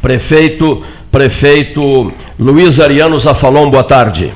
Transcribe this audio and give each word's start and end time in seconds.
Prefeito, 0.00 0.84
prefeito 1.10 2.12
Luiz 2.38 2.78
Ariano 2.78 3.18
Zafalon, 3.18 3.68
boa 3.68 3.82
tarde. 3.82 4.32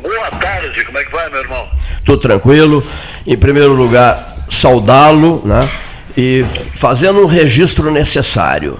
Boa 0.00 0.30
tarde, 0.30 0.84
como 0.84 0.98
é 0.98 1.04
que 1.04 1.10
vai, 1.10 1.28
meu 1.30 1.40
irmão? 1.40 1.68
Tudo 2.04 2.20
tranquilo. 2.20 2.84
Em 3.26 3.36
primeiro 3.36 3.72
lugar, 3.72 4.46
saudá-lo, 4.48 5.42
né? 5.44 5.68
E 6.16 6.44
fazendo 6.74 7.20
um 7.20 7.26
registro 7.26 7.90
necessário. 7.90 8.78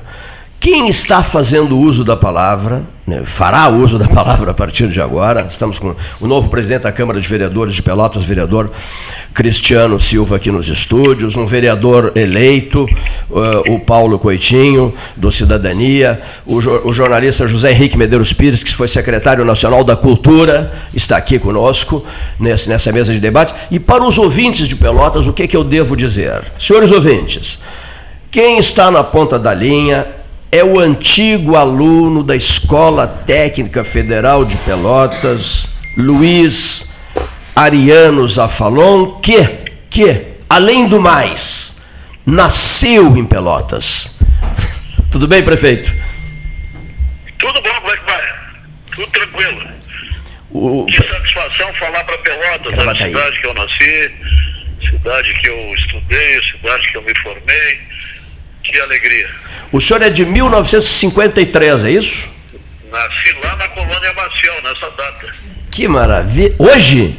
Quem 0.60 0.88
está 0.88 1.22
fazendo 1.22 1.78
uso 1.78 2.04
da 2.04 2.16
palavra, 2.16 2.82
fará 3.24 3.68
uso 3.68 3.98
da 3.98 4.06
palavra 4.08 4.50
a 4.50 4.54
partir 4.54 4.88
de 4.88 5.00
agora, 5.00 5.46
estamos 5.50 5.78
com 5.78 5.94
o 6.20 6.26
novo 6.26 6.48
presidente 6.48 6.82
da 6.82 6.92
Câmara 6.92 7.20
de 7.20 7.28
Vereadores 7.28 7.74
de 7.74 7.82
Pelotas, 7.82 8.24
vereador 8.24 8.70
Cristiano 9.32 9.98
Silva 9.98 10.36
aqui 10.36 10.50
nos 10.50 10.68
estúdios, 10.68 11.36
um 11.36 11.46
vereador 11.46 12.12
eleito, 12.14 12.84
uh, 13.30 13.72
o 13.72 13.80
Paulo 13.80 14.18
Coitinho, 14.18 14.92
do 15.16 15.30
Cidadania, 15.30 16.20
o, 16.46 16.60
jornalista 16.92 17.46
José 17.46 17.72
Henrique 17.72 17.96
Medeiros 17.96 18.32
Pires, 18.32 18.62
que 18.62 18.74
foi 18.74 18.88
secretário 18.88 19.44
nacional 19.44 19.84
da 19.84 19.96
Cultura, 19.96 20.72
está 20.92 21.16
aqui 21.16 21.38
conosco 21.38 22.04
nessa 22.38 22.92
mesa 22.92 23.12
de 23.12 23.20
debate. 23.20 23.54
E 23.70 23.78
para 23.78 24.04
os 24.04 24.18
ouvintes 24.18 24.66
de 24.66 24.76
Pelotas, 24.76 25.26
o 25.26 25.32
que, 25.32 25.46
que 25.46 25.56
eu 25.56 25.64
devo 25.64 25.96
dizer? 25.96 26.42
Senhores 26.58 26.90
ouvintes, 26.90 27.58
quem 28.30 28.58
está 28.58 28.90
na 28.90 29.02
ponta 29.02 29.38
da 29.38 29.54
linha 29.54 30.17
é 30.50 30.64
o 30.64 30.78
antigo 30.78 31.56
aluno 31.56 32.22
da 32.22 32.34
Escola 32.34 33.06
Técnica 33.06 33.84
Federal 33.84 34.44
de 34.44 34.56
Pelotas, 34.58 35.68
Luiz 35.96 36.86
Ariano 37.54 38.26
Zafalon, 38.26 39.20
que, 39.20 39.44
que, 39.90 40.24
além 40.48 40.88
do 40.88 41.00
mais, 41.00 41.76
nasceu 42.24 43.16
em 43.16 43.26
Pelotas. 43.26 44.16
Tudo 45.12 45.28
bem, 45.28 45.42
prefeito? 45.42 45.94
Tudo 47.38 47.60
bom, 47.60 47.74
como 47.80 47.92
é 47.92 47.96
que 47.96 48.04
vai? 48.04 48.22
Tudo 48.94 49.10
tranquilo. 49.10 49.68
O... 50.50 50.86
Que 50.86 50.96
satisfação 50.96 51.74
falar 51.74 52.04
para 52.04 52.18
Pelotas, 52.18 52.78
a 52.78 52.96
cidade 52.96 53.40
que 53.40 53.46
eu 53.46 53.54
nasci, 53.54 54.10
cidade 54.88 55.34
que 55.34 55.48
eu 55.48 55.74
estudei, 55.74 56.42
cidade 56.42 56.90
que 56.90 56.96
eu 56.96 57.02
me 57.02 57.18
formei. 57.18 57.97
Que 58.68 58.78
alegria. 58.80 59.30
O 59.72 59.80
senhor 59.80 60.02
é 60.02 60.10
de 60.10 60.26
1953, 60.26 61.84
é 61.84 61.90
isso? 61.90 62.30
Nasci 62.90 63.32
lá 63.42 63.56
na 63.56 63.68
colônia 63.68 64.12
Maciel, 64.12 64.62
nessa 64.62 64.90
data. 64.90 65.34
Que 65.70 65.88
maravilha. 65.88 66.54
Hoje? 66.58 67.18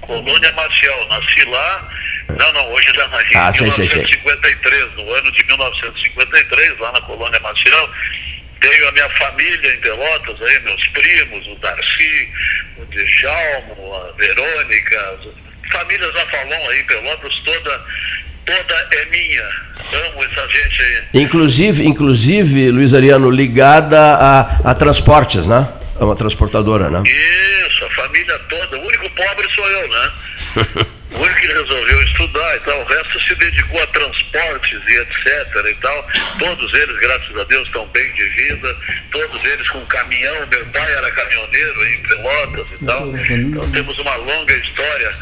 Colônia 0.00 0.52
Maciel, 0.52 1.06
nasci 1.08 1.44
lá. 1.44 1.88
Não, 2.30 2.52
não, 2.52 2.72
hoje 2.72 2.92
já 2.94 3.06
nasci 3.08 3.36
ah, 3.36 3.50
em 3.50 3.52
sei, 3.52 3.86
1953, 3.86 4.80
sei, 4.80 4.90
sei. 4.94 5.04
no 5.04 5.14
ano 5.14 5.32
de 5.32 5.44
1953, 5.44 6.78
lá 6.78 6.92
na 6.92 7.00
colônia 7.02 7.40
Maciel. 7.40 7.90
Tenho 8.60 8.88
a 8.88 8.92
minha 8.92 9.08
família 9.10 9.74
em 9.74 9.80
Pelotas, 9.80 10.42
aí, 10.42 10.60
meus 10.60 10.86
primos, 10.88 11.46
o 11.46 11.56
Darcy, 11.56 12.32
o 12.78 12.86
Djalmo, 12.86 13.94
a 13.94 14.12
Verônica, 14.12 15.18
famílias 15.70 16.12
da 16.14 16.26
Falon 16.26 16.70
aí, 16.70 16.82
Pelotas 16.84 17.34
toda 17.44 17.84
toda 18.46 18.88
é 18.92 19.04
minha. 19.06 19.42
Amo 19.92 20.24
essa 20.24 20.48
gente 20.48 20.82
aí. 20.82 21.02
Inclusive, 21.22 21.84
inclusive 21.84 22.70
Luiz 22.70 22.94
Ariano, 22.94 23.30
ligada 23.30 23.98
a, 24.00 24.70
a 24.70 24.74
transportes, 24.74 25.46
né? 25.46 25.68
É 25.98 26.04
uma 26.04 26.14
transportadora, 26.14 26.90
né? 26.90 27.02
Isso, 27.04 27.84
a 27.84 27.90
família 27.90 28.38
toda. 28.48 28.78
O 28.78 28.86
único 28.86 29.10
pobre 29.10 29.48
sou 29.54 29.68
eu, 29.68 29.88
né? 29.88 30.12
o 31.12 31.20
único 31.20 31.40
que 31.40 31.46
resolveu 31.46 32.02
estudar 32.02 32.56
e 32.56 32.60
tal. 32.60 32.80
O 32.80 32.84
resto 32.84 33.20
se 33.20 33.34
dedicou 33.34 33.82
a 33.82 33.86
transportes 33.88 34.80
e 34.86 34.98
etc 34.98 35.70
e 35.70 35.74
tal. 35.76 36.08
Todos 36.38 36.74
eles, 36.74 37.00
graças 37.00 37.36
a 37.36 37.44
Deus, 37.44 37.66
estão 37.66 37.86
bem 37.88 38.12
de 38.12 38.28
vida. 38.28 38.76
Todos 39.10 39.44
eles 39.44 39.68
com 39.70 39.80
caminhão. 39.86 40.46
Meu 40.50 40.66
pai 40.66 40.92
era 40.92 41.10
caminhoneiro 41.12 41.86
em 41.86 42.02
Pelotas 42.02 42.66
e 42.80 42.84
tal. 42.84 43.16
Então 43.16 43.70
temos 43.72 43.98
uma 43.98 44.16
longa 44.16 44.54
história 44.54 45.16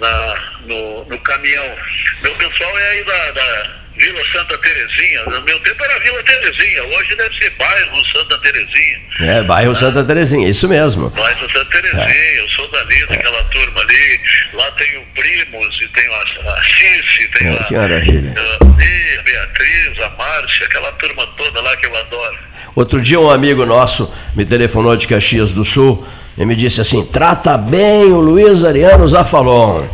na, 0.00 0.34
no, 0.66 1.04
no 1.04 1.18
caminhão. 1.20 1.76
Meu 2.22 2.34
pessoal 2.34 2.78
é 2.78 2.90
aí 2.90 3.04
da, 3.04 3.30
da 3.32 3.70
Vila 3.96 4.22
Santa 4.32 4.56
Terezinha. 4.58 5.24
No 5.24 5.42
meu 5.42 5.58
tempo 5.60 5.84
era 5.84 6.00
Vila 6.00 6.22
Terezinha, 6.22 6.84
hoje 6.84 7.16
deve 7.16 7.36
ser 7.36 7.50
bairro 7.50 8.06
Santa 8.06 8.38
Terezinha. 8.38 9.00
É, 9.20 9.42
bairro 9.42 9.74
Santa 9.74 10.02
Terezinha, 10.02 10.48
isso 10.48 10.66
mesmo. 10.68 11.10
Bairro 11.10 11.50
Santa 11.50 11.64
Terezinha, 11.66 12.04
é. 12.04 12.40
eu 12.40 12.48
sou 12.48 12.68
dali, 12.70 13.06
daquela 13.06 13.38
é. 13.38 13.42
turma 13.44 13.80
ali. 13.82 14.20
Lá 14.54 14.70
tenho 14.72 15.06
primos, 15.14 15.78
e 15.82 15.88
tenho 15.88 16.12
a, 16.14 16.22
a 16.22 16.62
Cici, 16.64 17.28
tenho 17.28 17.54
é, 17.54 17.64
que 17.64 17.74
maravilha. 17.74 18.34
a, 18.36 18.64
a, 18.64 19.18
a 19.18 19.22
Beatriz, 19.22 20.00
a 20.00 20.10
Márcia, 20.10 20.66
aquela 20.66 20.92
turma 20.92 21.26
toda 21.36 21.60
lá 21.60 21.76
que 21.76 21.86
eu 21.86 21.96
adoro. 21.96 22.49
Outro 22.74 23.00
dia 23.00 23.18
um 23.20 23.30
amigo 23.30 23.66
nosso 23.66 24.12
me 24.34 24.44
telefonou 24.44 24.96
de 24.96 25.06
Caxias 25.06 25.52
do 25.52 25.64
Sul 25.64 26.04
e 26.38 26.44
me 26.44 26.54
disse 26.54 26.80
assim, 26.80 27.04
trata 27.04 27.58
bem 27.58 28.04
o 28.04 28.20
Luiz 28.20 28.64
Ariano 28.64 29.06
Zafalon. 29.06 29.86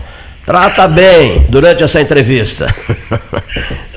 Trata 0.44 0.86
bem 0.86 1.44
durante 1.48 1.82
essa 1.82 2.00
entrevista. 2.00 2.72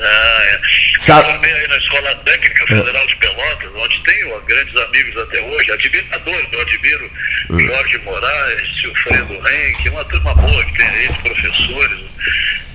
Ah, 0.01 0.43
é. 0.45 0.59
Sabe... 0.97 1.27
Eu 1.27 1.31
formei 1.33 1.51
aí 1.51 1.67
na 1.67 1.77
Escola 1.77 2.15
Técnica 2.23 2.67
Federal 2.67 3.07
de 3.07 3.15
Pelotas, 3.17 3.69
onde 3.75 3.99
tenho 4.03 4.41
grandes 4.41 4.75
amigos 4.77 5.21
até 5.21 5.41
hoje, 5.41 5.71
admiradores, 5.71 6.47
eu 6.51 6.61
admiro 6.61 7.11
hum. 7.49 7.59
Jorge 7.59 7.97
Moraes, 7.99 8.81
Silfredo 8.81 9.33
Henrique, 9.33 9.89
uma 9.89 10.05
turma 10.05 10.33
boa 10.35 10.65
que 10.65 10.77
tem 10.77 10.87
aí, 10.87 11.07
professores, 11.21 11.99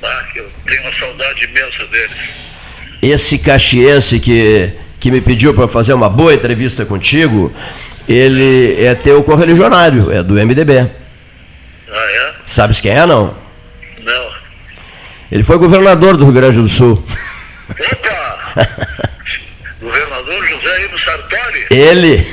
tá? 0.01 0.29
eu 0.37 0.51
tenho 0.67 0.83
uma 0.83 0.99
saudade 0.99 1.45
imensa 1.45 1.87
deles. 1.87 2.19
Esse 3.03 3.39
caxiense 3.39 4.21
que, 4.21 4.73
que 5.05 5.11
me 5.11 5.21
pediu 5.21 5.53
para 5.53 5.69
fazer 5.69 5.93
uma 5.93 6.09
boa 6.09 6.33
entrevista 6.33 6.87
contigo, 6.87 7.55
ele 8.09 8.83
é 8.83 8.95
teu 8.95 9.23
correligionário, 9.23 10.11
é 10.11 10.23
do 10.23 10.33
MDB. 10.33 10.79
Ah, 10.79 12.11
é? 12.11 12.35
Sabes 12.47 12.81
quem 12.81 12.91
é, 12.91 13.05
não? 13.05 13.37
Não. 14.03 14.33
Ele 15.31 15.43
foi 15.43 15.59
governador 15.59 16.17
do 16.17 16.25
Rio 16.25 16.33
Grande 16.33 16.59
do 16.59 16.69
Sul. 16.69 17.05
Opa! 17.69 18.65
governador 19.79 20.47
José 20.47 20.85
Ivo 20.87 20.99
Sartori? 20.99 21.67
Ele. 21.69 22.27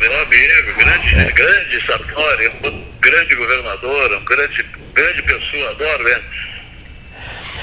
Meu 0.00 0.22
amigo, 0.22 0.78
grande, 0.78 1.14
é. 1.14 1.30
grande 1.30 1.86
Sartori, 1.86 2.52
um 2.64 2.84
grande 3.02 3.34
governador, 3.34 4.12
um 4.14 4.24
grande, 4.24 4.64
grande 4.94 5.22
pessoa, 5.24 5.70
adoro 5.72 6.08
ele. 6.08 6.22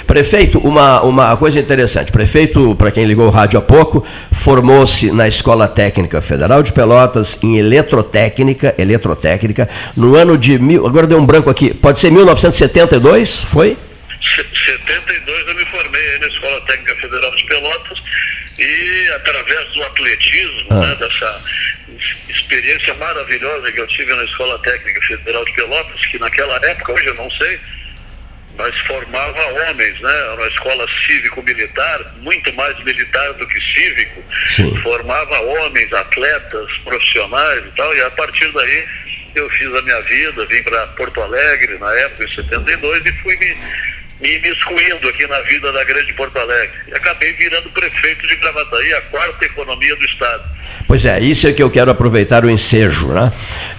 Prefeito, 0.09 0.57
uma, 0.57 1.03
uma 1.03 1.37
coisa 1.37 1.59
interessante. 1.59 2.11
Prefeito, 2.11 2.75
para 2.75 2.89
quem 2.89 3.05
ligou 3.05 3.27
o 3.27 3.29
rádio 3.29 3.59
há 3.59 3.61
pouco, 3.61 4.03
formou-se 4.31 5.11
na 5.11 5.27
Escola 5.27 5.67
Técnica 5.67 6.19
Federal 6.19 6.63
de 6.63 6.73
Pelotas 6.73 7.37
em 7.43 7.59
eletrotécnica, 7.59 8.73
eletrotécnica, 8.79 9.69
no 9.95 10.15
ano 10.15 10.35
de 10.35 10.57
mil, 10.57 10.87
agora 10.87 11.05
deu 11.05 11.19
um 11.19 11.25
branco 11.27 11.47
aqui, 11.47 11.75
pode 11.75 11.99
ser 11.99 12.09
1972, 12.09 13.43
foi? 13.43 13.77
72 14.19 15.47
eu 15.47 15.53
me 15.53 15.65
formei 15.65 16.17
na 16.21 16.27
Escola 16.27 16.59
Técnica 16.61 16.95
Federal 16.95 17.35
de 17.35 17.43
Pelotas 17.45 17.99
e 18.57 19.11
através 19.13 19.67
do 19.73 19.83
atletismo, 19.83 20.67
ah. 20.71 20.75
né, 20.75 20.95
dessa 20.95 21.41
experiência 22.29 22.95
maravilhosa 22.95 23.71
que 23.71 23.79
eu 23.79 23.87
tive 23.87 24.11
na 24.15 24.23
Escola 24.23 24.57
Técnica 24.57 25.01
Federal 25.03 25.45
de 25.45 25.53
Pelotas, 25.53 26.03
que 26.07 26.17
naquela 26.17 26.55
época, 26.65 26.93
hoje 26.93 27.05
eu 27.05 27.13
não 27.13 27.29
sei, 27.29 27.59
mas 28.59 28.77
formava 28.81 29.39
homens, 29.63 29.99
né? 30.01 30.11
Era 30.11 30.35
uma 30.35 30.47
escola 30.47 30.85
cívico-militar, 31.07 32.13
muito 32.17 32.53
mais 32.53 32.77
militar 32.83 33.33
do 33.35 33.47
que 33.47 33.59
cívico. 33.61 34.21
Sim. 34.47 34.75
Formava 34.81 35.39
homens, 35.39 35.91
atletas, 35.93 36.77
profissionais 36.83 37.63
e 37.65 37.71
tal, 37.75 37.95
e 37.95 38.01
a 38.03 38.11
partir 38.11 38.51
daí 38.51 38.85
eu 39.35 39.49
fiz 39.51 39.73
a 39.73 39.81
minha 39.81 40.01
vida, 40.01 40.45
vim 40.45 40.61
para 40.63 40.87
Porto 40.87 41.21
Alegre 41.21 41.77
na 41.79 41.91
época, 41.99 42.25
em 42.25 42.35
72, 42.35 43.05
e 43.05 43.11
fui 43.13 43.37
me 43.37 43.57
me 44.19 44.35
imiscuindo 44.35 45.07
aqui 45.07 45.25
na 45.27 45.39
vida 45.41 45.71
da 45.71 45.81
grande 45.85 46.13
Porto 46.13 46.37
Alegre. 46.37 46.75
E 46.89 46.93
acabei 46.93 47.31
virando 47.31 47.69
prefeito 47.69 48.27
de 48.27 48.35
Gravataí, 48.35 48.93
a 48.93 49.01
quarta 49.03 49.45
economia 49.45 49.95
do 49.95 50.03
Estado. 50.03 50.43
Pois 50.85 51.05
é, 51.05 51.21
isso 51.21 51.47
é 51.47 51.53
que 51.53 51.63
eu 51.63 51.69
quero 51.69 51.89
aproveitar 51.89 52.43
o 52.43 52.49
ensejo. 52.49 53.07
Né? 53.07 53.31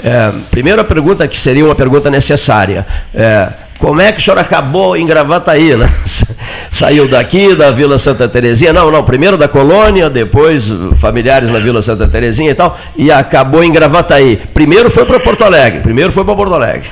É, 0.03 0.33
primeira 0.51 0.83
pergunta, 0.83 1.29
que 1.29 1.37
seria 1.37 1.63
uma 1.63 1.75
pergunta 1.75 2.11
necessária. 2.11 2.87
É, 3.15 3.53
como 3.81 4.03
é 4.03 4.13
que 4.13 4.19
o 4.19 4.23
senhor 4.23 4.39
acabou 4.39 4.95
em 4.95 5.07
Gravataí, 5.07 5.75
né? 5.75 5.89
Saiu 6.71 7.09
daqui, 7.09 7.55
da 7.57 7.71
Vila 7.71 7.99
Santa 7.99 8.29
Terezinha, 8.29 8.75
não, 8.75 8.91
não, 8.91 9.03
primeiro 9.03 9.39
da 9.39 9.49
colônia, 9.49 10.11
depois 10.11 10.69
familiares 11.01 11.51
na 11.51 11.59
Vila 11.59 11.81
Santa 11.81 12.07
Terezinha 12.07 12.51
e 12.51 12.55
tal, 12.55 12.79
e 12.95 13.11
acabou 13.11 13.65
em 13.65 13.73
Gravataí. 13.73 14.37
Primeiro 14.53 14.91
foi 14.91 15.07
para 15.07 15.19
Porto 15.19 15.45
Alegre, 15.45 15.81
primeiro 15.81 16.13
foi 16.13 16.25
para 16.25 16.37
Porto 16.37 16.55
Alegre. 16.55 16.91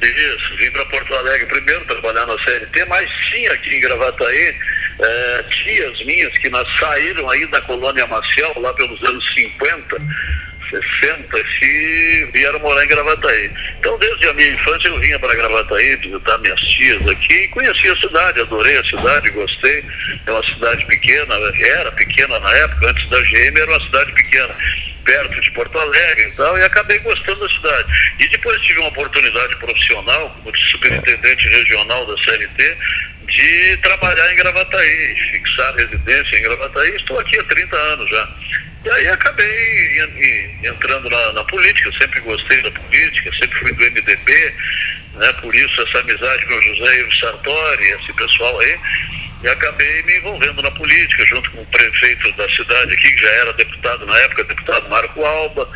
Isso, 0.00 0.56
vim 0.56 0.70
para 0.70 0.84
Porto 0.86 1.12
Alegre 1.14 1.46
primeiro 1.46 1.84
trabalhar 1.84 2.24
na 2.26 2.38
CLT, 2.38 2.84
mas 2.88 3.10
sim 3.30 3.46
aqui 3.48 3.76
em 3.76 3.80
Gravataí, 3.80 4.54
é, 5.02 5.44
tias 5.50 6.04
minhas 6.04 6.32
que 6.38 6.48
saíram 6.78 7.28
aí 7.28 7.44
da 7.48 7.60
colônia 7.62 8.06
Maciel, 8.06 8.52
lá 8.56 8.72
pelos 8.74 9.02
anos 9.02 9.34
50, 9.34 9.96
60 10.70 11.36
se 11.58 12.30
vieram 12.32 12.58
morar 12.60 12.84
em 12.84 12.88
Gravataí. 12.88 13.50
Então, 13.78 13.98
desde 13.98 14.28
a 14.28 14.34
minha 14.34 14.52
infância, 14.52 14.88
eu 14.88 14.98
vinha 14.98 15.18
para 15.18 15.34
Gravataí 15.34 15.96
visitar 15.96 16.38
minhas 16.38 16.60
tias 16.60 17.08
aqui 17.08 17.34
e 17.34 17.48
conheci 17.48 17.88
a 17.88 17.96
cidade, 17.96 18.40
adorei 18.40 18.78
a 18.78 18.84
cidade, 18.84 19.30
gostei. 19.30 19.84
É 20.26 20.30
uma 20.30 20.44
cidade 20.44 20.86
pequena, 20.86 21.34
era 21.34 21.92
pequena 21.92 22.38
na 22.38 22.52
época, 22.56 22.90
antes 22.90 23.08
da 23.08 23.20
GM 23.20 23.60
era 23.60 23.70
uma 23.70 23.80
cidade 23.80 24.12
pequena 24.12 24.54
perto 25.04 25.40
de 25.40 25.50
Porto 25.52 25.78
Alegre 25.78 26.28
e 26.28 26.32
tal, 26.32 26.56
e 26.58 26.62
acabei 26.62 26.98
gostando 27.00 27.40
da 27.40 27.54
cidade. 27.54 28.14
E 28.20 28.28
depois 28.28 28.60
tive 28.60 28.78
uma 28.80 28.88
oportunidade 28.88 29.56
profissional, 29.56 30.30
como 30.42 30.56
superintendente 30.56 31.48
regional 31.48 32.06
da 32.06 32.22
CLT, 32.22 32.76
de 33.26 33.76
trabalhar 33.78 34.32
em 34.32 34.36
Gravataí, 34.36 35.14
fixar 35.32 35.74
residência 35.74 36.36
em 36.36 36.42
Gravataí. 36.42 36.90
Estou 36.96 37.18
aqui 37.18 37.38
há 37.38 37.44
30 37.44 37.76
anos 37.76 38.10
já. 38.10 38.28
E 38.84 38.90
aí 38.90 39.08
acabei 39.08 39.98
entrando 40.64 41.10
na, 41.10 41.32
na 41.34 41.44
política, 41.44 41.90
sempre 42.00 42.20
gostei 42.20 42.62
da 42.62 42.70
política, 42.70 43.30
sempre 43.32 43.58
fui 43.58 43.72
do 43.72 43.84
MDB, 43.84 44.54
né, 45.14 45.32
por 45.40 45.54
isso 45.54 45.82
essa 45.82 45.98
amizade 45.98 46.46
com 46.46 46.54
o 46.54 46.62
José 46.62 47.00
Ivo 47.00 47.14
Sartori, 47.16 47.84
esse 47.90 48.12
pessoal 48.14 48.58
aí 48.60 48.78
e 49.42 49.48
acabei 49.48 50.02
me 50.02 50.18
envolvendo 50.18 50.62
na 50.62 50.70
política, 50.72 51.24
junto 51.24 51.50
com 51.50 51.62
o 51.62 51.66
prefeito 51.66 52.30
da 52.36 52.48
cidade 52.50 52.92
aqui, 52.92 53.10
que 53.10 53.22
já 53.22 53.30
era 53.30 53.52
deputado 53.54 54.04
na 54.04 54.18
época, 54.18 54.44
deputado 54.44 54.88
Marco 54.88 55.24
Alba. 55.24 55.68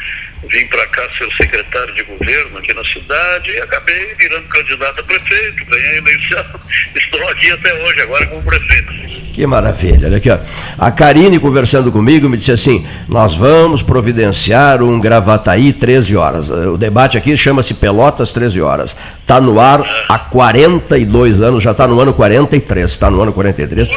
Vim 0.46 0.66
para 0.66 0.86
cá 0.88 1.08
ser 1.16 1.32
secretário 1.32 1.94
de 1.94 2.02
governo 2.02 2.58
aqui 2.58 2.74
na 2.74 2.84
cidade 2.84 3.50
e 3.50 3.60
acabei 3.62 4.14
virando 4.16 4.46
candidato 4.48 5.00
a 5.00 5.04
prefeito, 5.04 5.64
ganhei 5.64 5.88
a 5.88 5.96
eleição. 5.96 6.60
Estou 6.94 7.28
aqui 7.28 7.50
até 7.50 7.72
hoje, 7.72 8.00
agora 8.02 8.26
como 8.26 8.44
prefeito. 8.44 9.23
Que 9.34 9.48
maravilha. 9.48 10.06
Olha 10.06 10.18
aqui, 10.18 10.30
ó. 10.30 10.38
A 10.78 10.92
Karine 10.92 11.40
conversando 11.40 11.90
comigo 11.90 12.28
me 12.28 12.36
disse 12.36 12.52
assim: 12.52 12.86
nós 13.08 13.34
vamos 13.34 13.82
providenciar 13.82 14.80
um 14.80 15.00
Gravataí 15.00 15.72
13 15.72 16.16
horas. 16.16 16.50
O 16.50 16.76
debate 16.78 17.18
aqui 17.18 17.36
chama-se 17.36 17.74
Pelotas 17.74 18.32
13 18.32 18.60
horas. 18.60 18.96
Está 19.20 19.40
no 19.40 19.58
ar 19.58 19.84
há 20.08 20.18
42 20.20 21.40
anos, 21.40 21.64
já 21.64 21.72
está 21.72 21.88
no 21.88 21.98
ano 21.98 22.14
43. 22.14 22.88
Está 22.88 23.10
no 23.10 23.20
ano 23.20 23.32
43. 23.32 23.88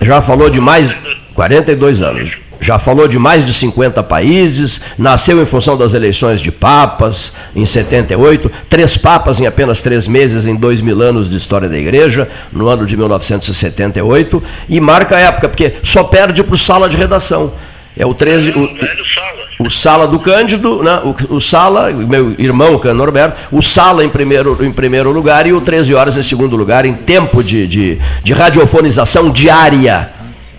Já 0.00 0.20
falou 0.20 0.48
de 0.48 0.60
mais. 0.60 0.94
42 1.34 2.00
anos 2.00 2.38
já 2.64 2.78
falou 2.78 3.06
de 3.06 3.18
mais 3.18 3.44
de 3.44 3.52
50 3.52 4.02
países, 4.04 4.80
nasceu 4.96 5.42
em 5.42 5.44
função 5.44 5.76
das 5.76 5.92
eleições 5.92 6.40
de 6.40 6.50
papas 6.50 7.30
em 7.54 7.66
78, 7.66 8.50
três 8.70 8.96
papas 8.96 9.38
em 9.38 9.46
apenas 9.46 9.82
três 9.82 10.08
meses 10.08 10.46
em 10.46 10.56
dois 10.56 10.80
mil 10.80 11.02
anos 11.02 11.28
de 11.28 11.36
história 11.36 11.68
da 11.68 11.76
igreja, 11.76 12.26
no 12.50 12.66
ano 12.66 12.86
de 12.86 12.96
1978, 12.96 14.42
e 14.66 14.80
marca 14.80 15.14
a 15.14 15.20
época, 15.20 15.46
porque 15.50 15.74
só 15.82 16.04
perde 16.04 16.42
para 16.42 16.54
o 16.54 16.58
sala 16.58 16.88
de 16.88 16.96
redação. 16.96 17.52
É 17.94 18.06
o 18.06 18.14
13. 18.14 18.52
O, 18.52 18.62
o, 18.62 19.66
o 19.66 19.70
Sala 19.70 20.08
do 20.08 20.18
Cândido, 20.18 20.82
né? 20.82 21.00
o, 21.04 21.34
o 21.36 21.40
Sala, 21.40 21.92
meu 21.92 22.34
irmão 22.38 22.76
Cano 22.78 22.94
Norberto, 22.94 23.38
o 23.52 23.60
Sala 23.60 24.02
em 24.04 24.08
primeiro, 24.08 24.58
em 24.64 24.72
primeiro 24.72 25.12
lugar 25.12 25.46
e 25.46 25.52
o 25.52 25.60
13 25.60 25.94
horas 25.94 26.16
em 26.16 26.22
segundo 26.22 26.56
lugar, 26.56 26.86
em 26.86 26.94
tempo 26.94 27.44
de, 27.44 27.68
de, 27.68 27.98
de 28.22 28.32
radiofonização 28.32 29.30
diária. 29.30 30.10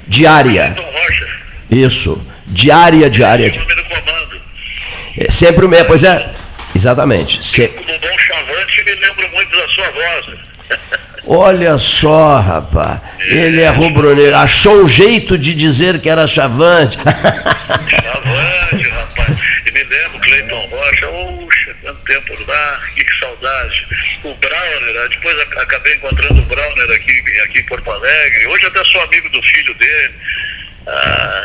Diária. 0.08 0.76
Isso. 1.70 2.26
Diária, 2.48 3.10
diária. 3.10 3.54
É 5.18 5.32
sempre 5.32 5.66
o 5.66 5.70
mesmo, 5.70 5.88
pois 5.88 6.04
é. 6.04 6.34
Exatamente. 6.76 7.46
Se... 7.46 7.68
Como 7.70 8.00
bom 8.00 8.18
chavante, 8.18 8.84
me 8.84 8.94
lembro 8.96 9.30
muito 9.32 9.58
da 9.58 9.68
sua 9.70 9.92
voz. 9.92 10.46
Olha 11.28 11.78
só, 11.78 12.40
rapaz. 12.40 13.02
Ele 13.20 13.62
é 13.62 13.70
rubro-negro. 13.70 14.36
Achou 14.36 14.84
um 14.84 14.88
jeito 14.88 15.38
de 15.38 15.56
dizer 15.56 16.00
que 16.00 16.10
era 16.10 16.28
chavante. 16.28 16.98
chavante, 16.98 18.90
rapaz. 18.90 19.38
E 19.66 19.72
me 19.72 19.84
lembro, 19.84 20.20
Cleiton 20.20 20.68
Rocha. 20.70 21.08
Oxa, 21.08 21.76
quanto 21.82 22.00
tempo 22.04 22.34
lá. 22.48 22.82
Que 22.96 23.06
saudade. 23.20 23.88
O 24.24 24.36
Brauner, 24.36 25.10
depois 25.10 25.40
acabei 25.40 25.96
encontrando 25.96 26.42
o 26.42 26.46
Brauner 26.46 26.92
aqui, 26.92 27.24
aqui 27.46 27.60
em 27.60 27.66
Porto 27.66 27.90
Alegre. 27.90 28.48
Hoje 28.48 28.66
até 28.68 28.84
sou 28.84 29.02
amigo 29.02 29.30
do 29.30 29.42
filho 29.42 29.74
dele. 29.76 30.14
Ah, 30.88 31.44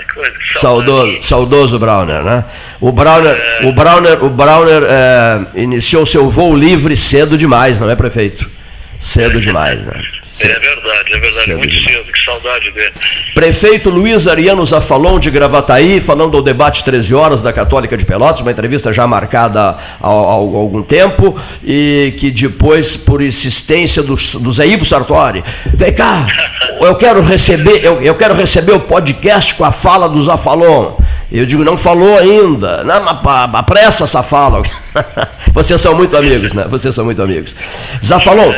saudoso, 0.56 1.22
saudoso 1.22 1.78
Browner, 1.78 2.22
né? 2.22 2.44
O 2.80 2.92
Browner, 2.92 3.34
é... 3.60 3.66
o 3.66 3.72
Browner, 3.72 4.24
o 4.24 4.28
Browner 4.28 4.82
é, 4.86 5.46
iniciou 5.54 6.04
seu 6.04 6.28
voo 6.28 6.54
livre 6.54 6.96
cedo 6.96 7.38
demais, 7.38 7.80
não 7.80 7.88
é, 7.88 7.96
prefeito? 7.96 8.50
Cedo 8.98 9.40
demais, 9.40 9.86
né? 9.86 10.02
É 10.42 10.58
verdade, 10.58 11.12
é 11.12 11.20
verdade, 11.20 11.44
cedo 11.44 11.58
muito 11.58 11.90
cedo, 11.90 12.12
que 12.12 12.24
saudade 12.24 12.70
dele. 12.70 12.92
Prefeito 13.34 13.90
Luiz 13.90 14.26
Ariano 14.26 14.64
Zafalon 14.64 15.18
de 15.18 15.30
Gravataí, 15.30 16.00
falando 16.00 16.36
ao 16.36 16.42
debate 16.42 16.82
13 16.82 17.14
horas 17.14 17.42
da 17.42 17.52
Católica 17.52 17.96
de 17.96 18.06
Pelotas, 18.06 18.40
uma 18.40 18.50
entrevista 18.50 18.92
já 18.92 19.06
marcada 19.06 19.76
há, 20.00 20.08
há 20.08 20.08
algum 20.08 20.82
tempo, 20.82 21.38
e 21.62 22.14
que 22.16 22.30
depois, 22.30 22.96
por 22.96 23.20
insistência 23.20 24.02
do, 24.02 24.14
do 24.14 24.52
Zé 24.52 24.66
Ivo 24.66 24.86
Sartori, 24.86 25.44
vem 25.74 25.92
cá, 25.92 26.26
eu 26.80 26.94
quero 26.94 27.20
receber, 27.20 27.84
eu, 27.84 28.00
eu 28.00 28.14
quero 28.14 28.34
receber 28.34 28.72
o 28.72 28.80
podcast 28.80 29.54
com 29.54 29.64
a 29.64 29.72
fala 29.72 30.08
do 30.08 30.22
Zafalon. 30.22 30.96
Eu 31.30 31.46
digo, 31.46 31.62
não 31.62 31.76
falou 31.76 32.18
ainda. 32.18 32.82
Não, 32.82 33.08
apressa 33.54 34.04
essa 34.04 34.22
fala. 34.22 34.62
Vocês 35.52 35.80
são 35.80 35.94
muito 35.94 36.16
amigos, 36.16 36.54
né? 36.54 36.66
Vocês 36.68 36.94
são 36.94 37.04
muito 37.04 37.22
amigos. 37.22 37.54
Zafalon, 38.02 38.52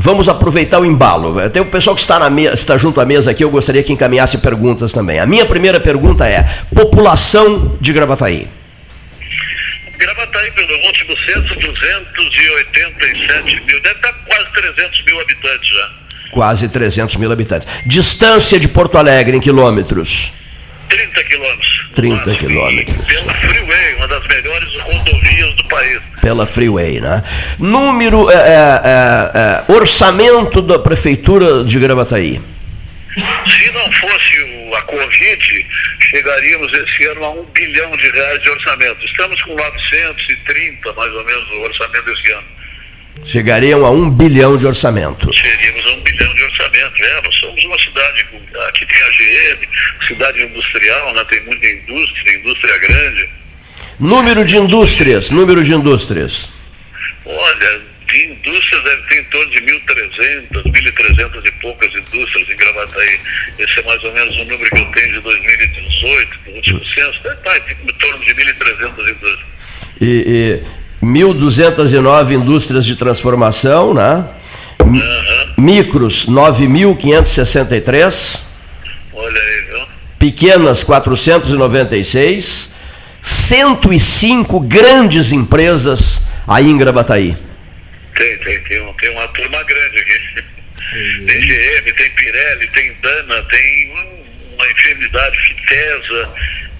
vamos 0.00 0.28
aproveitar 0.28 0.80
o 0.80 0.86
embalo. 0.86 1.48
Tem 1.50 1.60
o 1.60 1.66
pessoal 1.66 1.94
que 1.94 2.00
está, 2.00 2.18
na 2.18 2.30
mesa, 2.30 2.54
está 2.54 2.76
junto 2.76 3.00
à 3.00 3.04
mesa 3.04 3.30
aqui, 3.30 3.44
eu 3.44 3.50
gostaria 3.50 3.82
que 3.82 3.92
encaminhasse 3.92 4.38
perguntas 4.38 4.92
também. 4.92 5.18
A 5.18 5.26
minha 5.26 5.44
primeira 5.44 5.78
pergunta 5.78 6.26
é: 6.26 6.42
população 6.74 7.76
de 7.80 7.92
Gravataí. 7.92 8.48
Gravataí, 9.98 10.50
pelo 10.52 10.72
último 10.86 11.14
censo, 11.18 11.54
287 11.54 13.44
mil, 13.44 13.82
deve 13.82 13.94
estar 13.94 14.12
quase 14.12 14.46
300 14.52 15.04
mil 15.04 15.20
habitantes 15.20 15.68
já. 15.68 15.90
Quase 16.30 16.68
300 16.68 17.16
mil 17.16 17.30
habitantes. 17.30 17.68
Distância 17.84 18.58
de 18.58 18.68
Porto 18.68 18.96
Alegre 18.96 19.36
em 19.36 19.40
quilômetros? 19.40 20.32
30 20.88 21.24
quilômetros. 21.24 21.86
30 21.92 22.34
quilômetros. 22.36 23.06
Pela 23.06 23.34
Freeway, 23.34 23.94
uma 23.96 24.08
das 24.08 24.22
melhores 24.22 24.39
rodovias 24.82 25.54
do 25.54 25.64
país. 25.64 26.00
Pela 26.20 26.46
Freeway, 26.46 27.00
né? 27.00 27.22
Número, 27.58 28.30
é, 28.30 28.34
é, 28.34 28.80
é, 28.84 29.64
é 29.68 29.72
orçamento 29.72 30.60
da 30.60 30.78
Prefeitura 30.78 31.64
de 31.64 31.78
Gravataí. 31.78 32.40
Se 33.14 33.72
não 33.72 33.92
fosse 33.92 34.70
a 34.76 34.82
Covid, 34.82 35.66
chegaríamos 36.10 36.72
esse 36.72 37.04
ano 37.06 37.24
a 37.24 37.30
um 37.30 37.44
bilhão 37.46 37.90
de 37.92 38.10
reais 38.10 38.40
de 38.42 38.50
orçamento. 38.50 39.04
Estamos 39.04 39.42
com 39.42 39.54
930, 39.54 40.92
mais 40.92 41.12
ou 41.12 41.24
menos, 41.24 41.48
o 41.50 41.60
orçamento 41.62 42.04
desse 42.04 42.32
ano. 42.32 42.60
Chegariam 43.24 43.84
a 43.84 43.90
um 43.90 44.08
bilhão 44.08 44.56
de 44.56 44.66
orçamento. 44.66 45.30
Seríamos 45.34 45.86
a 45.86 45.90
um 45.90 46.00
bilhão 46.00 46.34
de 46.34 46.42
orçamento. 46.44 47.04
É, 47.04 47.20
nós 47.22 47.34
somos 47.36 47.64
uma 47.64 47.78
cidade, 47.78 48.26
aqui 48.68 48.86
tem 48.86 49.02
a 49.02 49.10
GM, 49.10 49.68
cidade 50.06 50.42
industrial, 50.42 51.14
né, 51.14 51.24
tem 51.28 51.40
muita 51.42 51.66
indústria, 51.66 52.38
indústria 52.38 52.78
grande. 52.78 53.28
Número 54.00 54.44
de 54.46 54.56
indústrias, 54.56 55.30
número 55.30 55.62
de 55.62 55.74
indústrias. 55.74 56.48
Olha, 57.26 57.82
de 58.08 58.32
indústrias 58.32 58.82
deve 58.82 59.02
ter 59.02 59.20
em 59.20 59.24
torno 59.24 59.50
de 59.50 59.60
1.300, 59.60 60.62
1.300 60.62 61.46
e 61.46 61.52
poucas 61.60 61.94
indústrias 61.94 62.48
em 62.48 62.56
Gravataí. 62.56 63.20
Esse 63.58 63.78
é 63.78 63.82
mais 63.82 64.02
ou 64.02 64.10
menos 64.14 64.34
o 64.36 64.44
número 64.46 64.70
que 64.70 64.80
eu 64.80 64.90
tenho 64.92 65.12
de 65.12 65.20
2018, 65.20 66.38
no 66.46 66.52
último 66.54 66.82
censo. 66.86 67.20
Deve 67.22 67.34
estar 67.34 67.58
em 67.58 67.74
torno 67.98 68.24
de 68.24 68.34
1.300 68.34 69.10
indústrias. 69.10 69.38
E, 70.00 70.62
e 71.02 71.04
1.209 71.04 72.32
indústrias 72.32 72.86
de 72.86 72.96
transformação, 72.96 73.92
né? 73.92 74.26
Uhum. 74.82 75.52
Micros, 75.58 76.26
9.563. 76.26 78.44
Olha 79.12 79.42
aí, 79.42 79.60
viu? 79.66 79.86
Pequenas, 80.18 80.82
496. 80.82 82.79
105 83.22 84.60
grandes 84.60 85.32
empresas 85.32 86.20
aí 86.46 86.66
em 86.66 86.78
Gravataí. 86.78 87.36
Tem, 88.14 88.38
tem, 88.38 88.60
tem, 88.64 88.82
um, 88.82 88.92
tem 88.94 89.10
uma 89.10 89.28
turma 89.28 89.62
grande 89.62 89.98
aqui. 89.98 90.44
Uhum. 90.92 91.26
Tem 91.26 91.40
GM, 91.40 91.92
tem 91.92 92.10
Pirelli, 92.10 92.66
tem 92.68 92.92
Dana, 93.00 93.42
tem 93.44 93.92
uma 94.54 94.70
infinidade, 94.70 95.38
Fitesa 95.38 96.34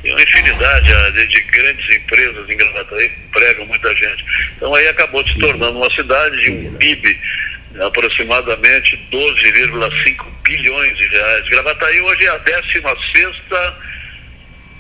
e 0.05 0.11
uma 0.11 0.23
infinidade 0.23 0.93
ah, 0.93 1.11
de, 1.11 1.27
de, 1.27 1.41
grandes 1.43 1.97
empresas 1.97 2.49
em 2.49 2.57
Gravataí 2.57 3.09
que 3.09 3.21
pregam 3.33 3.67
muita 3.67 3.95
gente. 3.95 4.25
Então 4.57 4.75
aí 4.75 4.89
acabou 4.89 5.27
se 5.27 5.35
tornando 5.39 5.79
uma 5.79 5.91
cidade 5.91 6.37
de 6.43 6.51
um 6.51 6.75
PIB 6.75 7.19
de 7.73 7.83
aproximadamente 7.83 8.97
12,5 9.13 10.27
bilhões 10.45 10.99
de 10.99 11.07
reais. 11.07 11.49
Gravataí 11.49 12.01
hoje 12.01 12.27
é 12.27 12.31
a 12.31 12.39
16 12.39 12.85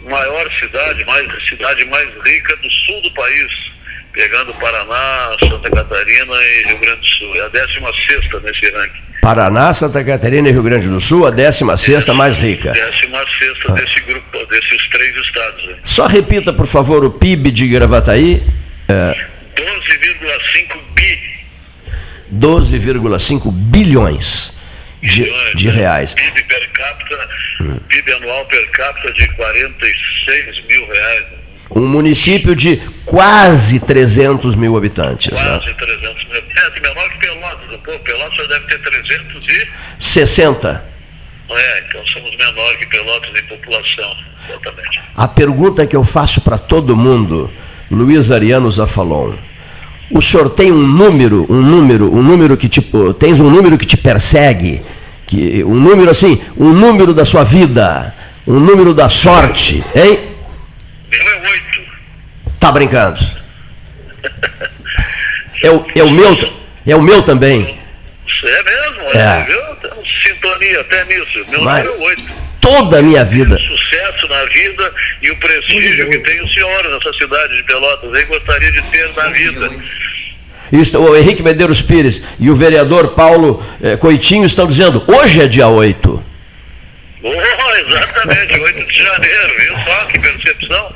maior 0.08 0.50
cidade, 0.52 1.04
mais, 1.04 1.48
cidade 1.48 1.84
mais 1.86 2.08
rica 2.24 2.56
do 2.56 2.70
sul 2.70 3.02
do 3.02 3.10
país, 3.12 3.52
pegando 4.12 4.52
Paraná, 4.54 5.36
Santa 5.40 5.70
Catarina 5.70 6.34
e 6.34 6.64
Rio 6.64 6.78
Grande 6.78 7.00
do 7.00 7.06
Sul. 7.06 7.34
É 7.36 7.40
a 7.42 7.48
16 7.48 8.42
nesse 8.42 8.72
ranking. 8.72 9.10
Paraná, 9.20 9.72
Santa 9.74 10.02
Catarina 10.02 10.48
e 10.48 10.52
Rio 10.52 10.62
Grande 10.62 10.88
do 10.88 10.98
Sul, 10.98 11.26
a 11.26 11.30
16 11.30 12.06
mais 12.14 12.36
rica. 12.38 12.72
16 12.72 13.12
ah. 13.68 13.72
desse 13.72 14.00
grupo, 14.00 14.46
desses 14.46 14.88
três 14.88 15.16
estados. 15.16 15.66
Né? 15.66 15.76
Só 15.82 16.06
repita, 16.06 16.52
por 16.52 16.66
favor, 16.66 17.04
o 17.04 17.10
PIB 17.10 17.50
de 17.50 17.68
Gravataí. 17.68 18.42
É... 18.88 19.26
12,5 19.54 20.78
bi. 20.94 21.20
12,5 22.32 23.52
bilhões 23.52 24.54
de, 25.02 25.30
de 25.54 25.68
né? 25.68 25.74
reais. 25.74 26.14
PIB 26.14 26.42
per 26.44 26.68
capita. 26.70 27.28
PIB 27.88 28.12
anual 28.14 28.44
per 28.46 28.70
capita 28.70 29.12
de 29.12 29.28
46 29.34 30.62
mil 30.68 30.86
reais. 30.86 31.24
Um 31.70 31.86
município 31.86 32.56
de 32.56 32.78
quase 33.04 33.78
300 33.78 34.56
mil 34.56 34.76
habitantes. 34.76 35.32
Né? 35.32 35.40
Quase 35.40 35.66
né? 35.66 35.74
300 35.74 36.24
mil. 36.24 36.36
É, 36.36 36.80
menor 36.80 37.10
que 37.10 37.18
Pelotas. 37.18 37.76
Pô, 37.84 37.98
Pelotas 38.00 38.36
já 38.36 38.46
deve 38.46 38.66
ter 38.66 38.78
360. 38.78 40.90
É, 41.50 41.84
então 41.86 42.06
somos 42.06 42.30
menor 42.36 42.76
que 42.76 42.86
Pelotas 42.86 43.38
em 43.38 43.46
população. 43.46 44.16
Exatamente. 44.48 45.00
A 45.16 45.28
pergunta 45.28 45.86
que 45.86 45.94
eu 45.94 46.02
faço 46.02 46.40
para 46.40 46.58
todo 46.58 46.96
mundo, 46.96 47.52
Luiz 47.90 48.30
Ariano 48.30 48.70
Zafalon. 48.70 49.34
O 50.10 50.20
senhor 50.20 50.50
tem 50.50 50.72
um 50.72 50.86
número, 50.86 51.46
um 51.48 51.62
número, 51.62 52.12
um 52.12 52.22
número 52.22 52.56
que 52.56 52.68
tipo, 52.68 53.14
tens 53.14 53.38
um 53.38 53.48
número 53.48 53.78
que 53.78 53.86
te 53.86 53.96
persegue, 53.96 54.82
que 55.30 55.62
um 55.62 55.76
número 55.76 56.10
assim, 56.10 56.42
um 56.58 56.72
número 56.72 57.14
da 57.14 57.24
sua 57.24 57.44
vida, 57.44 58.12
um 58.44 58.58
número 58.58 58.92
da 58.92 59.08
sorte, 59.08 59.76
hein? 59.94 60.18
Meu 61.08 61.28
é 61.28 61.50
oito. 61.52 61.80
Tá 62.58 62.72
brincando? 62.72 63.20
É 65.62 65.70
o, 65.70 65.86
é 65.94 66.02
o 66.02 66.10
meu, 66.10 66.36
é 66.84 66.96
o 66.96 67.02
meu 67.02 67.22
também. 67.22 67.78
É 68.42 68.62
mesmo, 68.64 69.02
é. 69.14 69.44
viu? 69.44 69.60
Sintonia 70.26 70.80
até 70.80 71.04
nisso. 71.04 71.46
Meu 71.48 71.62
Mas, 71.62 71.84
número 71.84 72.02
é 72.02 72.06
oito. 72.06 72.32
Toda 72.60 72.98
a 72.98 73.02
minha 73.02 73.24
vida. 73.24 73.54
O 73.54 73.58
sucesso 73.58 74.26
na 74.28 74.44
vida 74.46 74.94
e 75.22 75.30
o 75.30 75.36
prestígio 75.36 76.10
que 76.10 76.18
tem 76.18 76.42
o 76.42 76.48
senhor 76.48 76.84
nessa 76.88 77.12
cidade 77.18 77.56
de 77.56 77.62
Pelotas. 77.64 78.20
Eu 78.20 78.26
gostaria 78.26 78.72
de 78.72 78.82
ter 78.82 79.12
na 79.14 79.28
vida. 79.28 79.70
O 80.98 81.16
Henrique 81.16 81.42
Medeiros 81.42 81.82
Pires 81.82 82.22
e 82.38 82.50
o 82.50 82.54
vereador 82.54 83.08
Paulo 83.08 83.62
eh, 83.82 83.96
Coitinho 83.96 84.46
estão 84.46 84.66
dizendo, 84.66 85.02
hoje 85.06 85.42
é 85.42 85.48
dia 85.48 85.66
8. 85.68 86.24
Oh, 87.22 87.28
exatamente, 87.86 88.58
8 88.60 88.86
de 88.86 89.02
janeiro, 89.02 89.52
viu 89.58 89.74
só 89.84 90.04
que 90.06 90.18
percepção. 90.18 90.92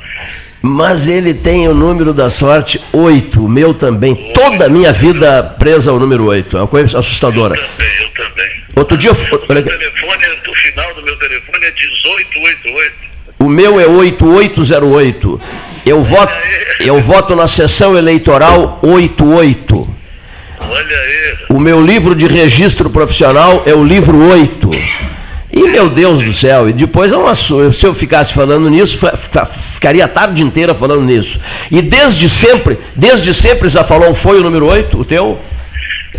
Mas 0.61 1.07
ele 1.07 1.33
tem 1.33 1.67
o 1.67 1.75
número 1.75 2.11
da 2.11 2.27
sorte 2.29 2.81
8, 2.91 3.45
o 3.45 3.47
meu 3.47 3.73
também. 3.73 4.31
Toda 4.33 4.65
a 4.65 4.69
minha 4.69 4.91
vida 4.91 5.43
presa 5.43 5.91
ao 5.91 5.99
número 5.99 6.25
8. 6.25 6.57
É 6.57 6.61
uma 6.61 6.67
coisa 6.67 6.97
assustadora. 6.97 7.55
Eu 7.55 7.61
também, 7.67 8.01
eu 8.01 8.09
também. 8.25 8.63
Outro 8.75 8.97
dia. 8.97 9.11
O 9.11 9.15
telefone, 9.15 10.25
o 10.49 10.55
final 10.55 10.93
do 10.95 11.03
meu 11.03 11.15
telefone 11.19 11.65
é 11.65 11.71
1888. 11.71 12.93
O 13.37 13.47
meu 13.49 13.79
é 13.79 13.85
8808. 13.85 15.41
Eu 15.85 16.03
voto, 16.03 16.33
eu 16.79 17.01
voto 17.01 17.35
na 17.35 17.47
sessão 17.47 17.97
eleitoral 17.97 18.79
88. 18.81 19.87
Olha 20.59 20.77
aí. 20.77 21.37
O 21.49 21.59
meu 21.59 21.79
livro 21.81 22.15
de 22.15 22.27
registro 22.27 22.89
profissional 22.89 23.63
é 23.65 23.73
o 23.73 23.83
livro 23.83 24.17
8. 24.17 24.71
E 25.51 25.67
meu 25.69 25.87
Deus 25.87 26.21
do 26.21 26.33
céu, 26.33 26.67
e 26.67 26.73
depois 26.73 27.13
é 27.13 27.17
uma, 27.17 27.33
se 27.33 27.53
eu 27.53 27.93
ficasse 27.93 28.33
falando 28.33 28.69
nisso, 28.69 29.07
ficaria 29.71 30.03
a 30.03 30.07
tarde 30.07 30.43
inteira 30.43 30.73
falando 30.73 31.03
nisso. 31.03 31.39
E 31.71 31.81
desde 31.81 32.27
sempre, 32.27 32.77
desde 32.93 33.33
sempre, 33.33 33.69
Zafalon 33.69 34.13
foi 34.13 34.39
o 34.39 34.43
número 34.43 34.65
8, 34.65 34.99
o 34.99 35.05
teu? 35.05 35.39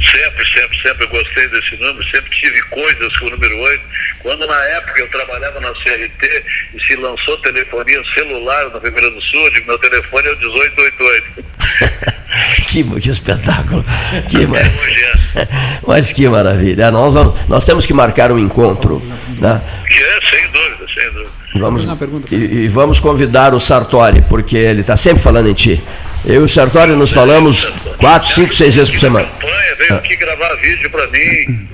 Sempre, 0.03 0.47
sempre, 0.47 0.83
sempre 0.83 1.07
gostei 1.07 1.49
desse 1.49 1.77
número, 1.77 2.03
sempre 2.11 2.31
tive 2.31 2.61
coisas 2.63 3.17
com 3.19 3.27
o 3.27 3.31
número 3.31 3.59
8. 3.59 3.85
Quando 4.21 4.47
na 4.47 4.65
época 4.67 5.01
eu 5.01 5.09
trabalhava 5.09 5.61
na 5.61 5.73
CRT 5.73 6.45
e 6.75 6.83
se 6.85 6.97
lançou 6.97 7.37
telefonia 7.39 8.03
celular 8.15 8.65
no 8.71 8.79
Rio 8.79 8.93
Grande 8.93 9.15
do 9.15 9.23
Sul, 9.23 9.51
digo, 9.53 9.67
meu 9.67 9.79
telefone 9.79 10.29
é 10.29 10.33
o 10.33 10.39
1888. 10.39 11.45
que, 12.69 13.01
que 13.01 13.11
espetáculo. 13.11 13.85
Que 14.29 14.47
mar... 14.47 14.63
Mas 15.87 16.13
que 16.13 16.29
maravilha. 16.29 16.91
Nós, 16.91 17.15
nós 17.49 17.65
temos 17.65 17.87
que 17.87 17.95
marcar 17.95 18.31
um 18.33 18.39
encontro. 18.39 19.01
Né? 19.39 19.63
Que 19.87 20.03
é, 20.03 20.21
sem 20.31 20.49
dúvida, 20.49 20.87
sem 20.95 21.11
dúvida. 21.13 21.37
Vamos, 21.55 21.87
e, 22.31 22.35
e 22.35 22.69
vamos 22.69 23.01
convidar 23.01 23.55
o 23.55 23.61
Sartori, 23.61 24.23
porque 24.29 24.57
ele 24.57 24.83
está 24.83 24.97
sempre 24.97 25.23
falando 25.23 25.49
em 25.49 25.55
ti. 25.55 25.83
Eu 26.27 26.43
e 26.43 26.45
o 26.45 26.49
Sartori 26.49 26.93
nos 26.97 27.13
falamos 27.13 27.69
quatro, 27.99 28.29
cinco, 28.29 28.53
seis 28.53 28.75
vezes 28.75 28.91
por 28.91 28.99
semana. 28.99 29.29
Veio 29.79 29.95
aqui 29.95 30.17
gravar 30.17 30.57
vídeo 30.57 30.91
para 30.91 31.07
mim. 31.07 31.69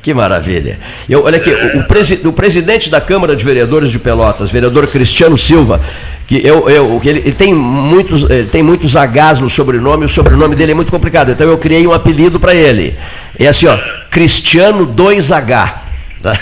Que 0.00 0.14
maravilha. 0.14 0.78
Eu, 1.06 1.24
olha 1.24 1.36
aqui, 1.36 1.50
o, 1.50 1.82
presi, 1.84 2.20
o, 2.24 2.32
presidente 2.32 2.88
da 2.88 3.02
Câmara 3.02 3.36
de 3.36 3.44
Vereadores 3.44 3.90
de 3.90 3.98
Pelotas, 3.98 4.50
vereador 4.50 4.86
Cristiano 4.86 5.36
Silva, 5.36 5.82
que 6.26 6.40
eu, 6.46 6.70
eu, 6.70 7.00
ele, 7.04 7.18
ele 7.18 7.32
tem 7.32 7.52
muitos, 7.52 8.22
ele 8.30 8.46
tem 8.46 8.62
muitos 8.62 8.94
Hs 8.94 9.40
no 9.40 9.50
sobrenome, 9.50 10.06
o 10.06 10.08
sobrenome 10.08 10.56
dele 10.56 10.72
é 10.72 10.74
muito 10.74 10.90
complicado, 10.90 11.30
então 11.30 11.46
eu 11.46 11.58
criei 11.58 11.86
um 11.86 11.92
apelido 11.92 12.40
para 12.40 12.54
ele. 12.54 12.96
É 13.38 13.48
assim, 13.48 13.66
ó, 13.66 13.76
Cristiano 14.08 14.86
2H. 14.86 15.87
Tá? 16.22 16.36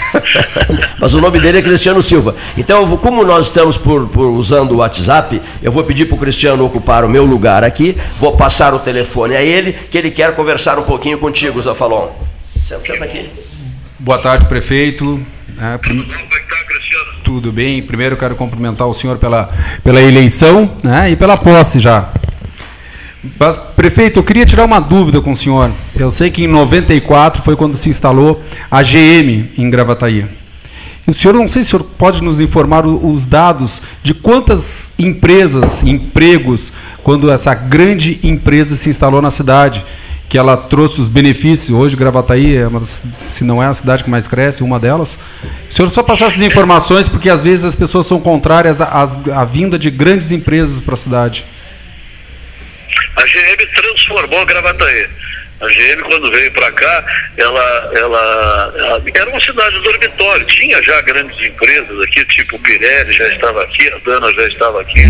Mas 0.98 1.14
o 1.14 1.20
nome 1.20 1.38
dele 1.38 1.58
é 1.58 1.62
Cristiano 1.62 2.02
Silva. 2.02 2.34
Então, 2.56 2.96
como 2.96 3.24
nós 3.24 3.46
estamos 3.46 3.76
por, 3.76 4.08
por 4.08 4.30
usando 4.30 4.72
o 4.72 4.76
WhatsApp, 4.76 5.40
eu 5.62 5.70
vou 5.70 5.84
pedir 5.84 6.06
para 6.06 6.16
o 6.16 6.18
Cristiano 6.18 6.64
ocupar 6.64 7.04
o 7.04 7.08
meu 7.08 7.24
lugar 7.24 7.62
aqui, 7.62 7.96
vou 8.18 8.36
passar 8.36 8.74
o 8.74 8.78
telefone 8.78 9.36
a 9.36 9.42
ele, 9.42 9.72
que 9.72 9.98
ele 9.98 10.10
quer 10.10 10.34
conversar 10.34 10.78
um 10.78 10.82
pouquinho 10.82 11.18
contigo, 11.18 11.60
Zé 11.60 11.74
Falon. 11.74 12.10
Senta 12.64 13.04
aqui. 13.04 13.30
Boa 13.98 14.18
tarde, 14.18 14.46
prefeito. 14.46 15.20
É, 15.60 15.78
prim... 15.78 16.06
Tudo 17.22 17.52
bem? 17.52 17.82
Primeiro 17.82 18.16
quero 18.16 18.36
cumprimentar 18.36 18.86
o 18.86 18.94
senhor 18.94 19.18
pela, 19.18 19.50
pela 19.82 20.00
eleição 20.00 20.70
né, 20.82 21.10
e 21.10 21.16
pela 21.16 21.36
posse 21.36 21.80
já. 21.80 22.10
Mas, 23.38 23.58
prefeito, 23.58 24.18
eu 24.18 24.24
queria 24.24 24.46
tirar 24.46 24.64
uma 24.64 24.80
dúvida 24.80 25.20
com 25.20 25.30
o 25.30 25.36
senhor. 25.36 25.70
Eu 25.94 26.10
sei 26.10 26.30
que 26.30 26.44
em 26.44 26.46
94 26.46 27.42
foi 27.42 27.56
quando 27.56 27.76
se 27.76 27.88
instalou 27.88 28.42
a 28.70 28.82
GM 28.82 29.50
em 29.56 29.70
Gravataí. 29.70 30.26
O 31.06 31.14
senhor, 31.14 31.34
não 31.34 31.46
sei 31.46 31.62
se 31.62 31.68
o 31.68 31.70
senhor 31.78 31.84
pode 31.96 32.22
nos 32.22 32.40
informar 32.40 32.84
os 32.84 33.26
dados 33.26 33.80
de 34.02 34.12
quantas 34.12 34.92
empresas, 34.98 35.84
empregos, 35.84 36.72
quando 37.04 37.30
essa 37.30 37.54
grande 37.54 38.18
empresa 38.24 38.74
se 38.74 38.90
instalou 38.90 39.22
na 39.22 39.30
cidade, 39.30 39.84
que 40.28 40.36
ela 40.36 40.56
trouxe 40.56 41.00
os 41.00 41.08
benefícios. 41.08 41.70
Hoje, 41.70 41.94
Gravataí, 41.96 42.56
é 42.56 42.66
uma 42.66 42.82
se 42.84 43.44
não 43.44 43.62
é 43.62 43.66
a 43.66 43.72
cidade 43.72 44.02
que 44.02 44.10
mais 44.10 44.26
cresce, 44.26 44.64
uma 44.64 44.80
delas. 44.80 45.16
O 45.70 45.72
senhor 45.72 45.88
só 45.90 46.02
passar 46.02 46.26
essas 46.26 46.42
informações, 46.42 47.08
porque 47.08 47.30
às 47.30 47.44
vezes 47.44 47.64
as 47.64 47.76
pessoas 47.76 48.06
são 48.06 48.18
contrárias 48.18 48.80
à, 48.80 49.06
à 49.34 49.44
vinda 49.44 49.78
de 49.78 49.90
grandes 49.90 50.32
empresas 50.32 50.80
para 50.80 50.94
a 50.94 50.96
cidade. 50.96 51.46
A 53.16 53.22
GM 53.22 53.66
transformou 53.74 54.46
Gravataí. 54.46 55.06
A 55.58 55.66
GM, 55.68 56.02
quando 56.02 56.30
veio 56.30 56.52
para 56.52 56.70
cá, 56.72 57.04
ela, 57.38 57.92
ela, 57.94 58.74
ela, 58.76 59.02
era 59.14 59.30
uma 59.30 59.40
cidade 59.40 59.80
dormitório. 59.80 60.44
Tinha 60.46 60.82
já 60.82 61.00
grandes 61.00 61.40
empresas 61.40 61.98
aqui, 62.02 62.24
tipo 62.26 62.58
Pirelli 62.58 63.12
já 63.12 63.28
estava 63.28 63.62
aqui, 63.62 63.88
a 63.88 63.98
Dana 63.98 64.30
já 64.32 64.48
estava 64.48 64.82
aqui 64.82 65.02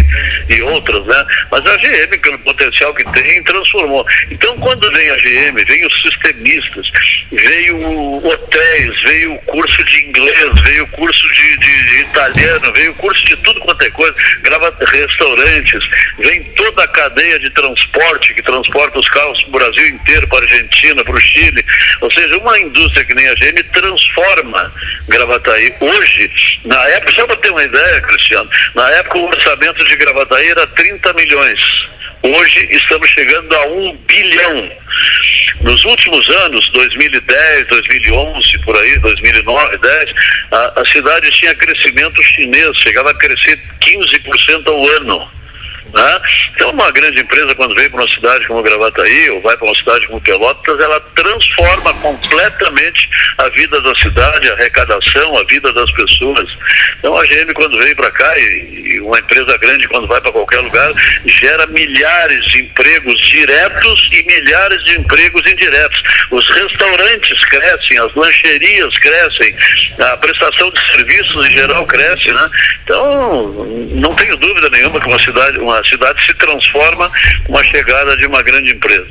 e 0.48 0.62
outras, 0.62 1.04
né? 1.04 1.26
Mas 1.50 1.66
a 1.66 1.76
GM, 1.76 2.18
pelo 2.18 2.38
potencial 2.40 2.94
que 2.94 3.04
tem, 3.12 3.42
transformou. 3.42 4.06
Então, 4.30 4.56
quando 4.58 4.90
vem 4.92 5.10
a 5.10 5.16
GM, 5.16 5.64
vem 5.64 5.84
os 5.84 6.02
sistemistas, 6.02 6.86
veio 7.32 8.24
hotéis, 8.24 9.02
veio 9.02 9.34
o 9.34 9.38
curso 9.42 9.84
de 9.84 10.08
inglês, 10.08 10.60
veio 10.64 10.84
o 10.84 10.88
curso 10.88 11.28
de, 11.34 11.56
de 11.58 12.00
italiano, 12.02 12.72
veio 12.72 12.92
o 12.92 12.94
curso 12.94 13.24
de 13.24 13.36
tudo 13.36 13.60
quanto 13.62 13.82
é 13.82 13.90
coisa, 13.90 14.14
grava 14.42 14.72
restaurantes, 14.80 15.88
vem 16.20 16.44
toda 16.54 16.84
a 16.84 16.88
cadeia 16.88 17.38
de 17.40 17.50
transporte 17.50 18.34
que 18.34 18.42
transporta 18.42 18.98
os 18.98 19.08
carros 19.08 19.42
para 19.42 19.48
o 19.48 19.52
Brasil 19.52 19.88
inteiro 19.88 20.28
para 20.36 20.44
a 20.44 20.48
Argentina, 20.48 21.04
para 21.04 21.14
o 21.14 21.20
Chile. 21.20 21.64
Ou 22.00 22.10
seja, 22.10 22.36
uma 22.38 22.58
indústria 22.60 23.04
que 23.04 23.14
nem 23.14 23.26
a 23.28 23.34
GM 23.34 23.62
transforma 23.72 24.72
Gravataí. 25.08 25.74
Hoje, 25.80 26.30
na 26.64 26.82
época, 26.88 27.12
só 27.12 27.26
para 27.26 27.36
ter 27.36 27.50
uma 27.50 27.64
ideia, 27.64 28.00
Cristiano, 28.02 28.50
na 28.74 28.90
época 28.90 29.18
o 29.18 29.26
orçamento 29.26 29.84
de 29.84 29.96
Gravataí 29.96 30.48
era 30.48 30.66
30 30.66 31.12
milhões. 31.14 31.60
Hoje 32.22 32.68
estamos 32.70 33.08
chegando 33.08 33.54
a 33.54 33.66
um 33.66 33.96
bilhão. 34.06 34.70
Nos 35.60 35.84
últimos 35.84 36.28
anos, 36.28 36.68
2010, 36.70 37.66
2011, 37.68 38.58
por 38.58 38.76
aí, 38.76 38.98
2009, 38.98 39.78
10, 39.78 40.14
a, 40.52 40.80
a 40.80 40.86
cidade 40.86 41.30
tinha 41.30 41.54
crescimento 41.54 42.22
chinês, 42.22 42.76
chegava 42.78 43.10
a 43.10 43.14
crescer 43.14 43.58
15% 43.80 44.66
ao 44.66 44.86
ano. 44.96 45.36
Né? 45.94 46.20
Então, 46.54 46.70
uma 46.70 46.90
grande 46.90 47.20
empresa, 47.20 47.54
quando 47.54 47.74
vem 47.74 47.88
para 47.88 48.00
uma 48.00 48.14
cidade 48.14 48.46
como 48.46 48.62
Gravataí, 48.62 49.30
ou 49.30 49.40
vai 49.42 49.56
para 49.56 49.66
uma 49.66 49.74
cidade 49.74 50.06
como 50.06 50.20
Pelotas, 50.20 50.80
ela 50.80 51.00
transforma 51.14 51.94
completamente 51.94 53.08
a 53.38 53.48
vida 53.50 53.80
da 53.80 53.94
cidade, 53.96 54.48
a 54.48 54.52
arrecadação, 54.54 55.38
a 55.38 55.44
vida 55.44 55.72
das 55.72 55.90
pessoas. 55.92 56.48
Então, 56.98 57.16
a 57.16 57.24
GM, 57.24 57.52
quando 57.54 57.78
veio 57.78 57.96
para 57.96 58.10
cá, 58.10 58.38
e, 58.38 58.94
e 58.94 59.00
uma 59.00 59.18
empresa 59.18 59.56
grande, 59.58 59.88
quando 59.88 60.06
vai 60.06 60.20
para 60.20 60.32
qualquer 60.32 60.60
lugar, 60.60 60.92
gera 61.26 61.66
milhares 61.68 62.44
de 62.46 62.62
empregos 62.62 63.18
diretos 63.28 64.08
e 64.12 64.22
milhares 64.24 64.82
de 64.84 64.98
empregos 64.98 65.42
indiretos. 65.50 66.02
Os 66.30 66.48
restaurantes 66.50 67.44
crescem, 67.46 67.98
as 67.98 68.14
lancherias 68.14 68.98
crescem, 68.98 69.54
a 69.98 70.16
prestação 70.16 70.70
de 70.70 70.80
serviços 70.92 71.46
em 71.46 71.52
geral 71.52 71.86
cresce, 71.86 72.32
né? 72.32 72.50
Então, 72.82 73.66
não 73.90 74.14
tenho 74.14 74.36
dúvida 74.36 74.68
nenhuma 74.70 75.00
que 75.00 75.08
uma 75.08 75.22
cidade, 75.22 75.58
uma 75.58 75.75
cidade 75.84 76.24
se 76.24 76.34
transforma 76.34 77.10
com 77.44 77.56
a 77.56 77.64
chegada 77.64 78.16
de 78.16 78.26
uma 78.26 78.42
grande 78.42 78.72
empresa. 78.72 79.08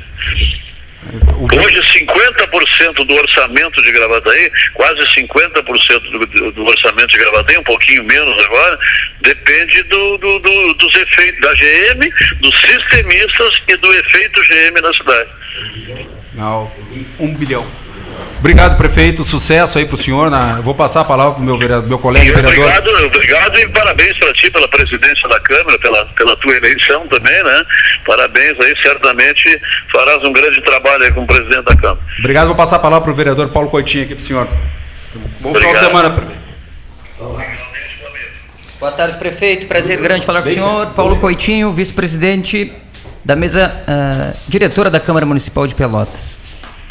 Hoje, 1.62 1.80
50% 2.04 3.06
do 3.06 3.14
orçamento 3.14 3.82
de 3.82 3.92
Gravataí, 3.92 4.50
quase 4.74 5.00
50% 5.02 6.00
do, 6.10 6.52
do, 6.52 6.64
orçamento 6.64 7.08
de 7.08 7.18
Gravataí, 7.18 7.56
um 7.58 7.62
pouquinho 7.62 8.02
menos 8.04 8.44
agora, 8.44 8.78
depende 9.20 9.82
do, 9.84 10.18
do, 10.18 10.38
do, 10.40 10.74
dos 10.74 10.96
efeitos 10.96 11.40
da 11.40 11.54
GM, 11.54 12.10
dos 12.40 12.60
sistemistas 12.60 13.62
e 13.68 13.76
do 13.76 13.92
efeito 13.92 14.40
GM 14.42 14.80
na 14.82 14.92
cidade. 14.94 15.30
Não, 16.34 16.72
um 17.20 17.34
bilhão. 17.34 17.85
Obrigado, 18.38 18.76
prefeito. 18.76 19.24
Sucesso 19.24 19.78
aí 19.78 19.84
para 19.84 19.94
o 19.94 19.98
senhor. 19.98 20.30
Na... 20.30 20.60
Vou 20.60 20.74
passar 20.74 21.00
a 21.00 21.04
palavra 21.04 21.34
para 21.34 21.42
o 21.42 21.44
meu, 21.44 21.58
vereador, 21.58 21.88
meu 21.88 21.98
colega 21.98 22.24
vereador. 22.24 22.52
Obrigado, 22.52 23.06
obrigado 23.06 23.58
e 23.58 23.68
parabéns 23.68 24.16
para 24.18 24.32
ti 24.34 24.50
pela 24.50 24.68
presidência 24.68 25.28
da 25.28 25.40
Câmara, 25.40 25.78
pela, 25.78 26.04
pela 26.06 26.36
tua 26.36 26.56
eleição 26.56 27.06
também, 27.08 27.42
né? 27.42 27.64
Parabéns 28.06 28.58
aí, 28.60 28.74
certamente 28.80 29.60
farás 29.90 30.22
um 30.22 30.32
grande 30.32 30.60
trabalho 30.60 31.04
aí 31.04 31.12
como 31.12 31.26
presidente 31.26 31.64
da 31.64 31.76
Câmara. 31.76 32.00
Obrigado, 32.18 32.46
vou 32.46 32.56
passar 32.56 32.76
a 32.76 32.80
palavra 32.80 33.04
para 33.04 33.12
o 33.12 33.16
vereador 33.16 33.48
Paulo 33.48 33.68
Coitinho 33.68 34.04
aqui 34.04 34.14
para 34.14 34.22
o 34.22 34.26
senhor. 34.26 34.48
Bom 35.40 35.50
obrigado. 35.50 35.60
final 35.60 35.74
de 35.74 35.78
semana, 35.80 36.10
prefeito. 36.10 36.46
Boa 38.78 38.92
tarde, 38.92 39.16
prefeito. 39.16 39.66
Prazer 39.66 39.98
grande 39.98 40.26
falar 40.26 40.42
com 40.42 40.50
o 40.50 40.52
senhor. 40.52 40.86
Paulo 40.88 41.16
Coitinho, 41.16 41.72
vice-presidente 41.72 42.72
da 43.24 43.34
mesa 43.34 43.72
uh, 43.88 44.38
diretora 44.46 44.88
da 44.90 45.00
Câmara 45.00 45.24
Municipal 45.24 45.66
de 45.66 45.74
Pelotas. 45.74 46.38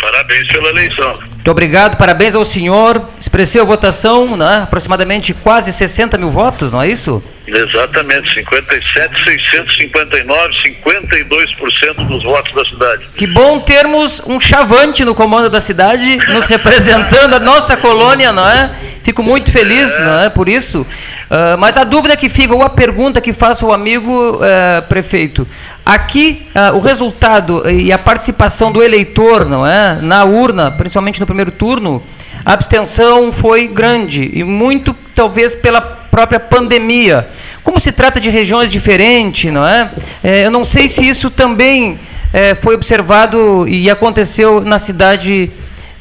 Parabéns 0.05 0.47
pela 0.50 0.69
eleição. 0.69 1.17
Muito 1.31 1.50
obrigado, 1.50 1.97
parabéns 1.97 2.35
ao 2.35 2.45
senhor. 2.45 3.09
Expressei 3.19 3.59
a 3.59 3.63
votação, 3.63 4.38
né, 4.38 4.62
aproximadamente 4.62 5.33
quase 5.33 5.74
60 5.74 6.15
mil 6.15 6.29
votos, 6.29 6.71
não 6.71 6.79
é 6.79 6.88
isso? 6.88 7.24
Exatamente, 7.47 8.33
57,659, 8.33 10.55
52% 10.83 12.07
dos 12.07 12.23
votos 12.23 12.51
da 12.53 12.65
cidade. 12.65 13.05
Que 13.15 13.27
bom 13.27 13.59
termos 13.59 14.19
um 14.25 14.39
chavante 14.39 15.05
no 15.05 15.13
comando 15.13 15.47
da 15.49 15.61
cidade, 15.61 16.17
nos 16.29 16.47
representando 16.47 17.35
a 17.35 17.39
nossa 17.39 17.77
colônia, 17.77 18.31
não 18.31 18.47
é? 18.47 18.71
Fico 19.03 19.21
muito 19.21 19.51
feliz 19.51 19.99
é. 19.99 20.03
não 20.03 20.23
é, 20.23 20.29
por 20.31 20.49
isso. 20.49 20.81
Uh, 20.81 21.55
mas 21.59 21.77
a 21.77 21.83
dúvida 21.83 22.17
que 22.17 22.27
fica, 22.27 22.55
ou 22.55 22.63
a 22.63 22.69
pergunta 22.69 23.21
que 23.21 23.31
faço 23.31 23.67
ao 23.67 23.73
amigo 23.73 24.37
uh, 24.37 24.81
prefeito. 24.89 25.47
Aqui, 25.85 26.47
uh, 26.55 26.75
o 26.75 26.79
resultado 26.79 27.69
e 27.69 27.91
a 27.91 27.99
participação 27.99 28.71
do 28.71 28.81
eleitor 28.81 29.45
não 29.45 29.63
é, 29.65 29.99
na 30.01 30.23
urna, 30.23 30.71
principalmente 30.71 31.19
no 31.19 31.27
primeiro 31.27 31.51
turno, 31.51 32.01
a 32.43 32.53
abstenção 32.53 33.31
foi 33.31 33.67
grande 33.67 34.31
e 34.33 34.43
muito, 34.43 34.95
talvez, 35.13 35.53
pela 35.53 35.94
própria 36.15 36.39
pandemia. 36.39 37.27
Como 37.62 37.77
se 37.77 37.91
trata 37.91 38.22
de 38.22 38.29
regiões 38.29 38.72
diferentes, 38.72 39.51
não 39.51 39.67
é? 39.67 39.91
é 40.24 40.45
eu 40.45 40.50
não 40.50 40.63
sei 40.63 40.88
se 40.88 41.05
isso 41.05 41.29
também 41.29 42.00
é, 42.31 42.55
foi 42.55 42.74
observado 42.74 43.67
e 43.67 43.89
aconteceu 43.89 44.62
na 44.62 44.79
cidade 44.79 45.51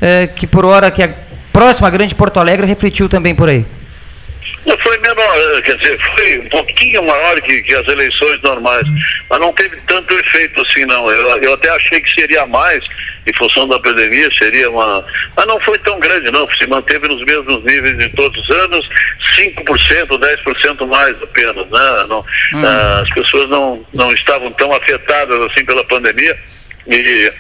é, 0.00 0.28
que, 0.28 0.46
por 0.46 0.64
hora, 0.64 0.88
que 0.88 1.02
é 1.02 1.18
próxima 1.52 1.88
à 1.88 1.90
grande 1.90 2.14
Porto 2.14 2.38
Alegre, 2.38 2.64
refletiu 2.64 3.08
também 3.08 3.34
por 3.34 3.48
aí. 3.48 3.66
Não 4.66 4.78
foi 4.78 4.96
menor, 4.98 5.36
eh, 5.36 5.62
quer 5.62 5.76
dizer, 5.76 5.98
foi 6.16 6.38
um 6.38 6.48
pouquinho 6.48 7.02
maior 7.02 7.40
que, 7.42 7.62
que 7.62 7.74
as 7.74 7.86
eleições 7.86 8.40
normais, 8.42 8.86
mas 9.28 9.40
não 9.40 9.52
teve 9.52 9.76
tanto 9.86 10.14
efeito 10.14 10.60
assim 10.62 10.84
não. 10.86 11.10
Eu, 11.10 11.42
eu 11.42 11.54
até 11.54 11.68
achei 11.70 12.00
que 12.00 12.14
seria 12.14 12.46
mais, 12.46 12.82
em 13.26 13.32
função 13.34 13.68
da 13.68 13.78
pandemia, 13.78 14.30
seria 14.38 14.70
uma. 14.70 15.04
Mas 15.36 15.46
não 15.46 15.60
foi 15.60 15.78
tão 15.78 15.98
grande, 16.00 16.30
não, 16.30 16.50
se 16.50 16.66
manteve 16.66 17.08
nos 17.08 17.24
mesmos 17.24 17.62
níveis 17.64 17.98
de 17.98 18.08
todos 18.10 18.42
os 18.42 18.56
anos, 18.56 18.88
5%, 19.36 19.64
10% 19.64 20.86
mais 20.86 21.22
apenas. 21.22 21.66
Né? 21.70 22.06
Não, 22.08 22.20
hum. 22.20 22.62
As 23.02 23.10
pessoas 23.10 23.48
não, 23.50 23.84
não 23.94 24.12
estavam 24.12 24.50
tão 24.52 24.72
afetadas 24.72 25.40
assim 25.40 25.64
pela 25.64 25.84
pandemia. 25.84 26.36
E 26.86 27.32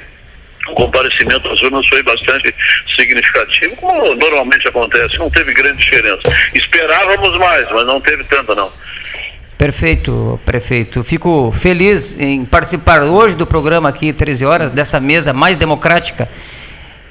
o 0.68 0.74
comparecimento 0.74 1.48
às 1.48 1.60
urnas 1.62 1.86
foi 1.86 2.02
bastante 2.02 2.54
significativo, 2.96 3.76
como 3.76 4.14
normalmente 4.14 4.66
acontece, 4.68 5.18
não 5.18 5.30
teve 5.30 5.52
grande 5.52 5.82
diferença. 5.82 6.22
Esperávamos 6.54 7.38
mais, 7.38 7.70
mas 7.70 7.86
não 7.86 8.00
teve 8.00 8.24
tanta 8.24 8.54
não. 8.54 8.70
Perfeito, 9.58 10.40
prefeito. 10.44 11.04
Fico 11.04 11.52
feliz 11.52 12.18
em 12.18 12.44
participar 12.44 13.02
hoje 13.02 13.36
do 13.36 13.46
programa 13.46 13.88
aqui, 13.88 14.12
13 14.12 14.44
horas, 14.44 14.70
dessa 14.70 14.98
mesa 14.98 15.32
mais 15.32 15.56
democrática 15.56 16.28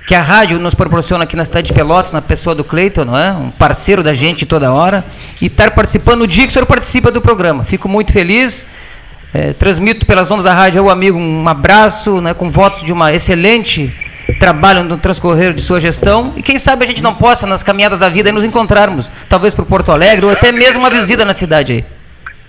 que 0.06 0.14
a 0.14 0.22
rádio 0.22 0.60
nos 0.60 0.76
proporciona 0.76 1.24
aqui 1.24 1.36
na 1.36 1.46
cidade 1.46 1.68
de 1.68 1.74
Pelotas, 1.74 2.12
na 2.12 2.22
pessoa 2.22 2.54
do 2.54 2.64
Cleiton, 2.64 3.06
não 3.06 3.18
é? 3.18 3.32
Um 3.32 3.50
parceiro 3.50 4.04
da 4.04 4.14
gente 4.14 4.46
toda 4.46 4.72
hora. 4.72 5.06
E 5.42 5.46
estar 5.46 5.72
participando 5.72 6.20
no 6.20 6.28
dia 6.28 6.44
que 6.44 6.50
o 6.50 6.54
senhor 6.54 6.66
participa 6.66 7.10
do 7.10 7.22
programa. 7.22 7.64
Fico 7.64 7.88
muito 7.88 8.12
feliz. 8.12 8.68
É, 9.34 9.52
transmito 9.54 10.06
pelas 10.06 10.30
ondas 10.30 10.46
da 10.46 10.54
rádio 10.54 10.82
ao 10.82 10.90
amigo 10.90 11.18
um 11.18 11.48
abraço, 11.50 12.22
né, 12.22 12.34
com 12.34 12.52
votos 12.52 12.84
de 12.84 12.94
uma 12.94 13.12
excelente 13.12 13.92
trabalho 14.40 14.84
no 14.84 14.98
transcorrer 14.98 15.54
de 15.54 15.62
sua 15.62 15.80
gestão. 15.80 16.34
E 16.38 16.42
quem 16.42 16.60
sabe 16.60 16.86
a 16.86 16.88
gente 16.88 17.02
não 17.02 17.16
possa, 17.16 17.48
nas 17.48 17.64
caminhadas 17.64 18.00
da 18.00 18.10
vida, 18.10 18.32
nos 18.32 18.44
encontrarmos, 18.44 19.12
talvez 19.28 19.56
para 19.56 19.66
Porto 19.66 19.92
Alegre, 19.92 20.26
ou 20.26 20.32
até 20.32 20.52
mesmo 20.52 20.80
uma 20.80 20.90
visita 20.90 21.26
na 21.26 21.34
cidade 21.34 21.74
aí. 21.74 21.86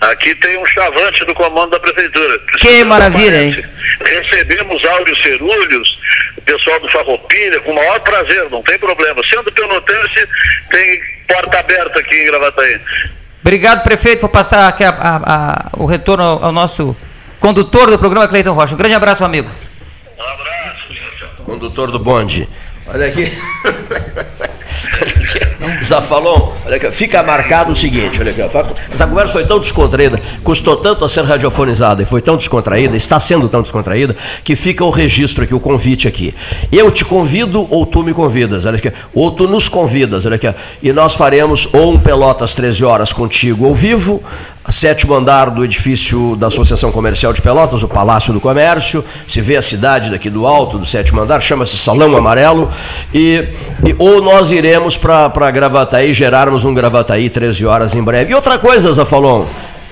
Aqui 0.01 0.35
tem 0.35 0.59
um 0.59 0.67
chavante 0.67 1.25
do 1.25 1.35
comando 1.35 1.71
da 1.71 1.81
prefeitura. 1.81 2.39
que 2.61 2.85
maravilha, 2.85 3.43
hein? 3.43 3.65
Recebemos 4.05 4.85
áudios 4.85 5.23
cerulhos, 5.23 5.99
o 6.37 6.43
pessoal 6.43 6.79
do 6.81 6.89
Farroupilha, 6.91 7.61
com 7.61 7.71
o 7.71 7.75
maior 7.75 7.99
prazer, 8.01 8.51
não 8.51 8.63
tem 8.63 8.79
problema. 8.79 9.23
Sendo 9.31 9.51
pelotense, 9.51 10.29
tem 10.71 11.01
porta 11.27 11.59
aberta 11.59 12.01
aqui 12.01 12.15
em 12.15 12.27
Gravataí. 12.27 12.81
Obrigado, 13.45 13.83
prefeito. 13.83 14.23
Vou 14.23 14.31
passar 14.31 14.67
aqui 14.67 14.83
a, 14.83 14.89
a, 14.89 15.17
a, 15.17 15.71
o 15.77 15.85
retorno 15.85 16.25
ao, 16.25 16.47
ao, 16.47 16.53
nosso 16.53 16.97
condutor 17.39 17.91
do 17.91 17.99
programa, 17.99 18.27
Cleiton 18.27 18.55
Rocha. 18.55 18.73
Um 18.73 18.79
grande 18.79 18.95
abraço, 18.95 19.23
amigo. 19.23 19.51
Um 20.19 20.23
abraço. 20.23 21.45
Condutor 21.45 21.91
do 21.91 21.99
bonde. 21.99 22.49
Olha 22.87 23.07
aqui. 23.07 23.31
Zafalon, 25.83 26.53
olha 26.65 26.77
aqui, 26.77 26.91
fica 26.91 27.23
marcado 27.23 27.73
o 27.73 27.75
seguinte, 27.75 28.21
olha 28.21 28.31
aqui, 28.31 28.41
essa 28.41 29.07
conversa 29.07 29.33
foi 29.33 29.45
tão 29.45 29.59
descontraída, 29.59 30.21
custou 30.43 30.77
tanto 30.77 31.05
a 31.05 31.09
ser 31.09 31.25
radiofonizada 31.25 32.03
e 32.03 32.07
foi 32.07 32.21
tão 32.21 32.37
descontraída, 32.37 32.97
está 32.97 33.19
sendo 33.21 33.49
tão 33.49 33.63
descontraída, 33.63 34.17
que 34.43 34.57
fica 34.57 34.85
o 34.85 34.91
registro 34.91 35.45
aqui, 35.45 35.55
o 35.55 35.61
convite 35.61 36.09
aqui. 36.09 36.35
Eu 36.73 36.91
te 36.91 37.05
convido 37.05 37.67
ou 37.71 37.87
tu 37.87 38.03
me 38.03 38.13
convidas, 38.13 38.67
olha 38.67 38.79
aqui, 38.79 38.93
ou 39.13 39.31
tu 39.31 39.47
nos 39.49 39.69
convidas, 39.69 40.27
olha 40.27 40.37
aqui, 40.37 40.53
e 40.83 40.93
nós 40.93 41.15
faremos 41.15 41.69
ou 41.73 41.93
um 41.93 41.99
Pelotas 41.99 42.55
13 42.55 42.85
horas 42.85 43.13
contigo 43.13 43.67
ao 43.67 43.75
vivo, 43.75 44.23
sétimo 44.73 45.15
andar 45.15 45.51
do 45.51 45.63
edifício 45.63 46.35
da 46.37 46.47
Associação 46.47 46.91
Comercial 46.91 47.35
de 47.35 47.43
Pelotas, 47.43 47.83
o 47.83 47.89
Palácio 47.89 48.33
do 48.33 48.41
Comércio, 48.41 49.05
se 49.29 49.43
vê 49.43 49.57
a 49.57 49.63
cidade 49.63 50.11
daqui 50.11 50.31
do 50.31 50.47
alto, 50.47 50.79
do 50.79 50.87
sétimo 50.87 51.21
andar, 51.21 51.43
chama-se 51.43 51.77
Salão 51.77 52.17
Amarelo, 52.17 52.71
e, 53.13 53.49
e 53.87 53.95
ou 53.99 54.23
nós 54.23 54.51
iremos 54.51 54.97
para 54.97 55.51
Gravataí, 55.51 56.15
gerarmos 56.15 56.65
um 56.65 56.73
Gravataí 56.73 57.29
13 57.29 57.67
horas 57.67 57.95
em 57.95 58.03
breve. 58.03 58.33
E 58.33 58.35
outra 58.35 58.59
coisa, 58.59 58.91
Zafalon, 58.91 59.45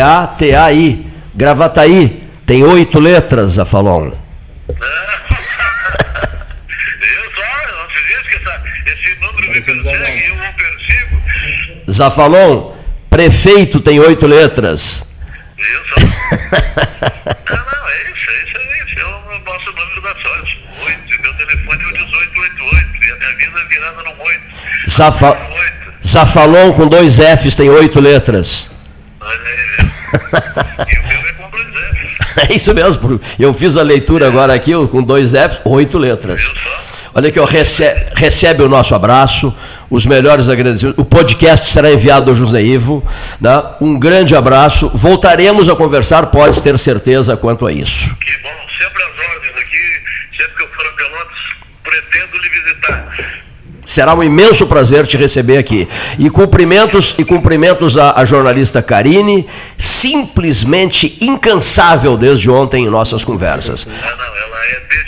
Gravataí, 1.35 2.23
tem 2.45 2.63
oito 2.63 2.99
letras, 2.99 3.51
Zafalon. 3.53 4.11
eu 4.69 4.83
só, 7.35 7.43
não 7.77 7.87
te 7.87 7.99
disse 8.07 8.23
que 8.29 8.35
essa, 8.37 8.61
esse 8.87 9.15
número 9.19 9.49
me 9.51 9.61
persegue, 9.61 10.27
eu 10.27 10.35
o 10.35 10.37
persigo. 10.55 11.17
Zafalon, 11.91 12.72
Prefeito 13.13 13.79
tem 13.79 13.99
oito 13.99 14.25
letras. 14.25 15.05
Isso. 15.55 15.95
não, 17.47 17.57
não, 17.57 17.87
é 17.87 18.11
isso, 18.11 18.27
é 18.27 18.43
isso, 18.43 18.57
é 18.57 18.85
isso. 18.85 18.99
É 18.99 19.05
o 19.05 19.39
nosso 19.45 19.67
número 19.67 20.01
da 20.01 20.15
sorte. 20.19 20.65
Oito. 20.83 21.21
Meu 21.21 21.33
telefone 21.35 21.83
é 21.83 21.85
o 21.85 21.91
1888. 21.91 23.05
E 23.05 23.11
a 23.11 23.15
minha 23.15 23.35
vida 23.37 23.59
é 23.59 23.65
virada 23.65 24.03
no 24.03 24.23
oito. 24.23 24.43
Zafa... 24.89 25.37
Zafalon 26.03 26.73
com 26.73 26.87
dois 26.87 27.17
Fs 27.17 27.55
tem 27.55 27.69
oito 27.69 27.99
letras. 27.99 28.71
Aí, 29.21 29.37
e 30.91 30.97
o 30.97 31.07
meu 31.07 31.19
é 31.19 31.33
com 31.33 31.49
dois 31.51 31.67
Fs. 31.67 32.13
É 32.49 32.55
isso 32.55 32.73
mesmo. 32.73 33.21
Eu 33.37 33.53
fiz 33.53 33.77
a 33.77 33.83
leitura 33.83 34.27
agora 34.27 34.55
aqui 34.55 34.71
com 34.87 35.03
dois 35.03 35.33
Fs, 35.33 35.61
oito 35.65 35.99
letras. 35.99 36.51
Olha 37.15 37.29
aqui, 37.29 37.39
ó, 37.39 37.45
recebe, 37.45 38.11
recebe 38.15 38.63
o 38.63 38.69
nosso 38.69 38.95
abraço 38.95 39.53
os 39.89 40.05
melhores 40.05 40.49
agradecimentos. 40.49 40.99
O 40.99 41.05
podcast 41.05 41.69
será 41.69 41.91
enviado 41.91 42.31
ao 42.31 42.35
José 42.35 42.63
Ivo. 42.63 43.05
Né? 43.39 43.63
Um 43.79 43.99
grande 43.99 44.35
abraço. 44.35 44.89
Voltaremos 44.89 45.69
a 45.69 45.75
conversar, 45.75 46.27
pode 46.27 46.61
ter 46.63 46.77
certeza 46.79 47.37
quanto 47.37 47.67
a 47.67 47.71
isso. 47.71 48.09
Que 48.15 48.37
bom, 48.41 48.49
sempre 48.81 49.03
às 49.03 49.35
ordens 49.35 49.61
aqui, 49.61 50.37
sempre 50.37 50.55
que 50.55 50.63
eu 50.63 50.67
for 50.69 50.87
a 50.87 50.91
Pelotas, 50.91 51.39
pretendo 51.83 52.37
lhe 52.41 52.49
visitar. 52.49 53.33
Será 53.85 54.15
um 54.15 54.23
imenso 54.23 54.65
prazer 54.65 55.05
te 55.05 55.15
receber 55.15 55.57
aqui. 55.57 55.87
E 56.17 56.31
cumprimentos 56.31 57.13
e 57.19 57.23
cumprimentos 57.23 57.95
à, 57.95 58.19
à 58.19 58.25
jornalista 58.25 58.81
Karine, 58.81 59.45
simplesmente 59.77 61.17
incansável 61.21 62.17
desde 62.17 62.49
ontem 62.49 62.85
em 62.85 62.89
nossas 62.89 63.23
conversas. 63.23 63.85
Não, 63.85 63.93
não, 63.93 64.25
ela 64.25 64.65
é. 64.71 65.02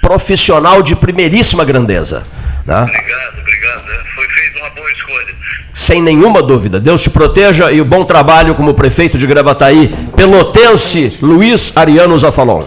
Profissional 0.00 0.82
de 0.82 0.96
primeiríssima 0.96 1.64
grandeza. 1.64 2.26
Né? 2.66 2.82
Obrigado, 2.82 3.38
obrigado. 3.38 3.90
É, 3.90 4.04
foi 4.14 4.28
feita 4.28 4.58
uma 4.60 4.70
boa 4.70 4.90
escolha. 4.92 5.34
Sem 5.74 6.02
nenhuma 6.02 6.42
dúvida. 6.42 6.80
Deus 6.80 7.02
te 7.02 7.10
proteja 7.10 7.70
e 7.70 7.80
o 7.80 7.84
bom 7.84 8.04
trabalho 8.04 8.54
como 8.54 8.74
prefeito 8.74 9.18
de 9.18 9.26
Gravataí, 9.26 9.94
pelotense 10.16 11.18
Luiz 11.20 11.72
Ariano 11.76 12.18
Zafalon. 12.18 12.66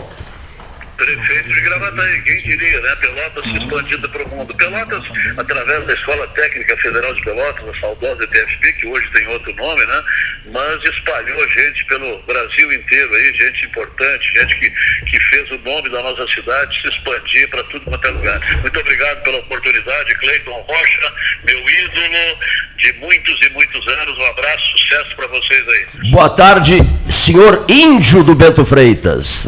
Prefeito 0.97 1.49
de 1.49 1.61
Gravataí, 1.61 1.82
quem 2.23 2.41
diria, 2.41 2.81
né? 2.81 2.95
Pelotas 2.95 3.43
se 3.43 3.57
expandida 3.57 4.09
para 4.09 4.23
o 4.23 4.29
mundo. 4.29 4.55
Pelotas, 4.55 5.03
através 5.37 5.85
da 5.85 5.93
Escola 5.93 6.27
Técnica 6.29 6.77
Federal 6.77 7.13
de 7.13 7.21
Pelotas, 7.21 7.67
a 7.67 7.79
saudosa 7.79 8.27
TFP, 8.27 8.73
que 8.73 8.87
hoje 8.87 9.09
tem 9.13 9.27
outro 9.27 9.53
nome, 9.55 9.85
né? 9.85 10.03
Mas 10.51 10.83
espalhou 10.83 11.49
gente 11.49 11.85
pelo 11.85 12.21
Brasil 12.23 12.73
inteiro 12.73 13.15
aí, 13.15 13.33
gente 13.33 13.65
importante, 13.65 14.33
gente 14.33 14.59
que, 14.59 14.69
que 15.05 15.19
fez 15.19 15.51
o 15.51 15.57
nome 15.59 15.89
da 15.89 16.01
nossa 16.03 16.27
cidade 16.27 16.81
se 16.81 16.87
expandir 16.87 17.49
para 17.49 17.63
tudo 17.65 17.85
quanto 17.85 18.07
é 18.07 18.11
lugar. 18.11 18.39
Muito 18.61 18.79
obrigado 18.79 19.21
pela 19.21 19.37
oportunidade, 19.39 20.15
Cleiton 20.15 20.65
Rocha, 20.67 21.13
meu 21.45 21.59
ídolo 21.59 22.37
de 22.77 22.93
muitos 22.93 23.39
e 23.41 23.49
muitos 23.51 23.87
anos. 23.87 24.17
Um 24.17 24.25
abraço, 24.25 24.77
sucesso 24.77 25.15
para 25.15 25.27
vocês 25.27 25.63
aí. 25.67 26.11
Boa 26.11 26.29
tarde, 26.29 26.77
senhor 27.09 27.65
Índio 27.69 28.23
do 28.23 28.35
Bento 28.35 28.65
Freitas. 28.65 29.45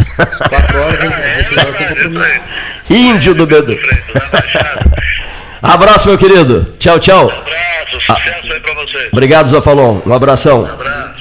Quatro 0.50 0.82
horas, 0.82 1.04
hein? 1.04 1.12
Esse 1.40 1.54
senhor 1.54 1.74
Índio 2.90 3.34
do 3.34 3.48
Baixada. 3.48 4.96
Abraço, 5.62 6.08
meu 6.10 6.18
querido. 6.18 6.74
Tchau, 6.78 7.00
tchau. 7.00 7.24
Abraço, 7.30 8.02
sucesso 8.02 8.54
aí 8.54 8.60
para 8.60 8.74
vocês. 8.76 9.10
Obrigado, 9.12 9.50
Zafalon. 9.50 10.00
Um 10.06 10.14
abração. 10.14 10.66
Abraço. 10.66 11.15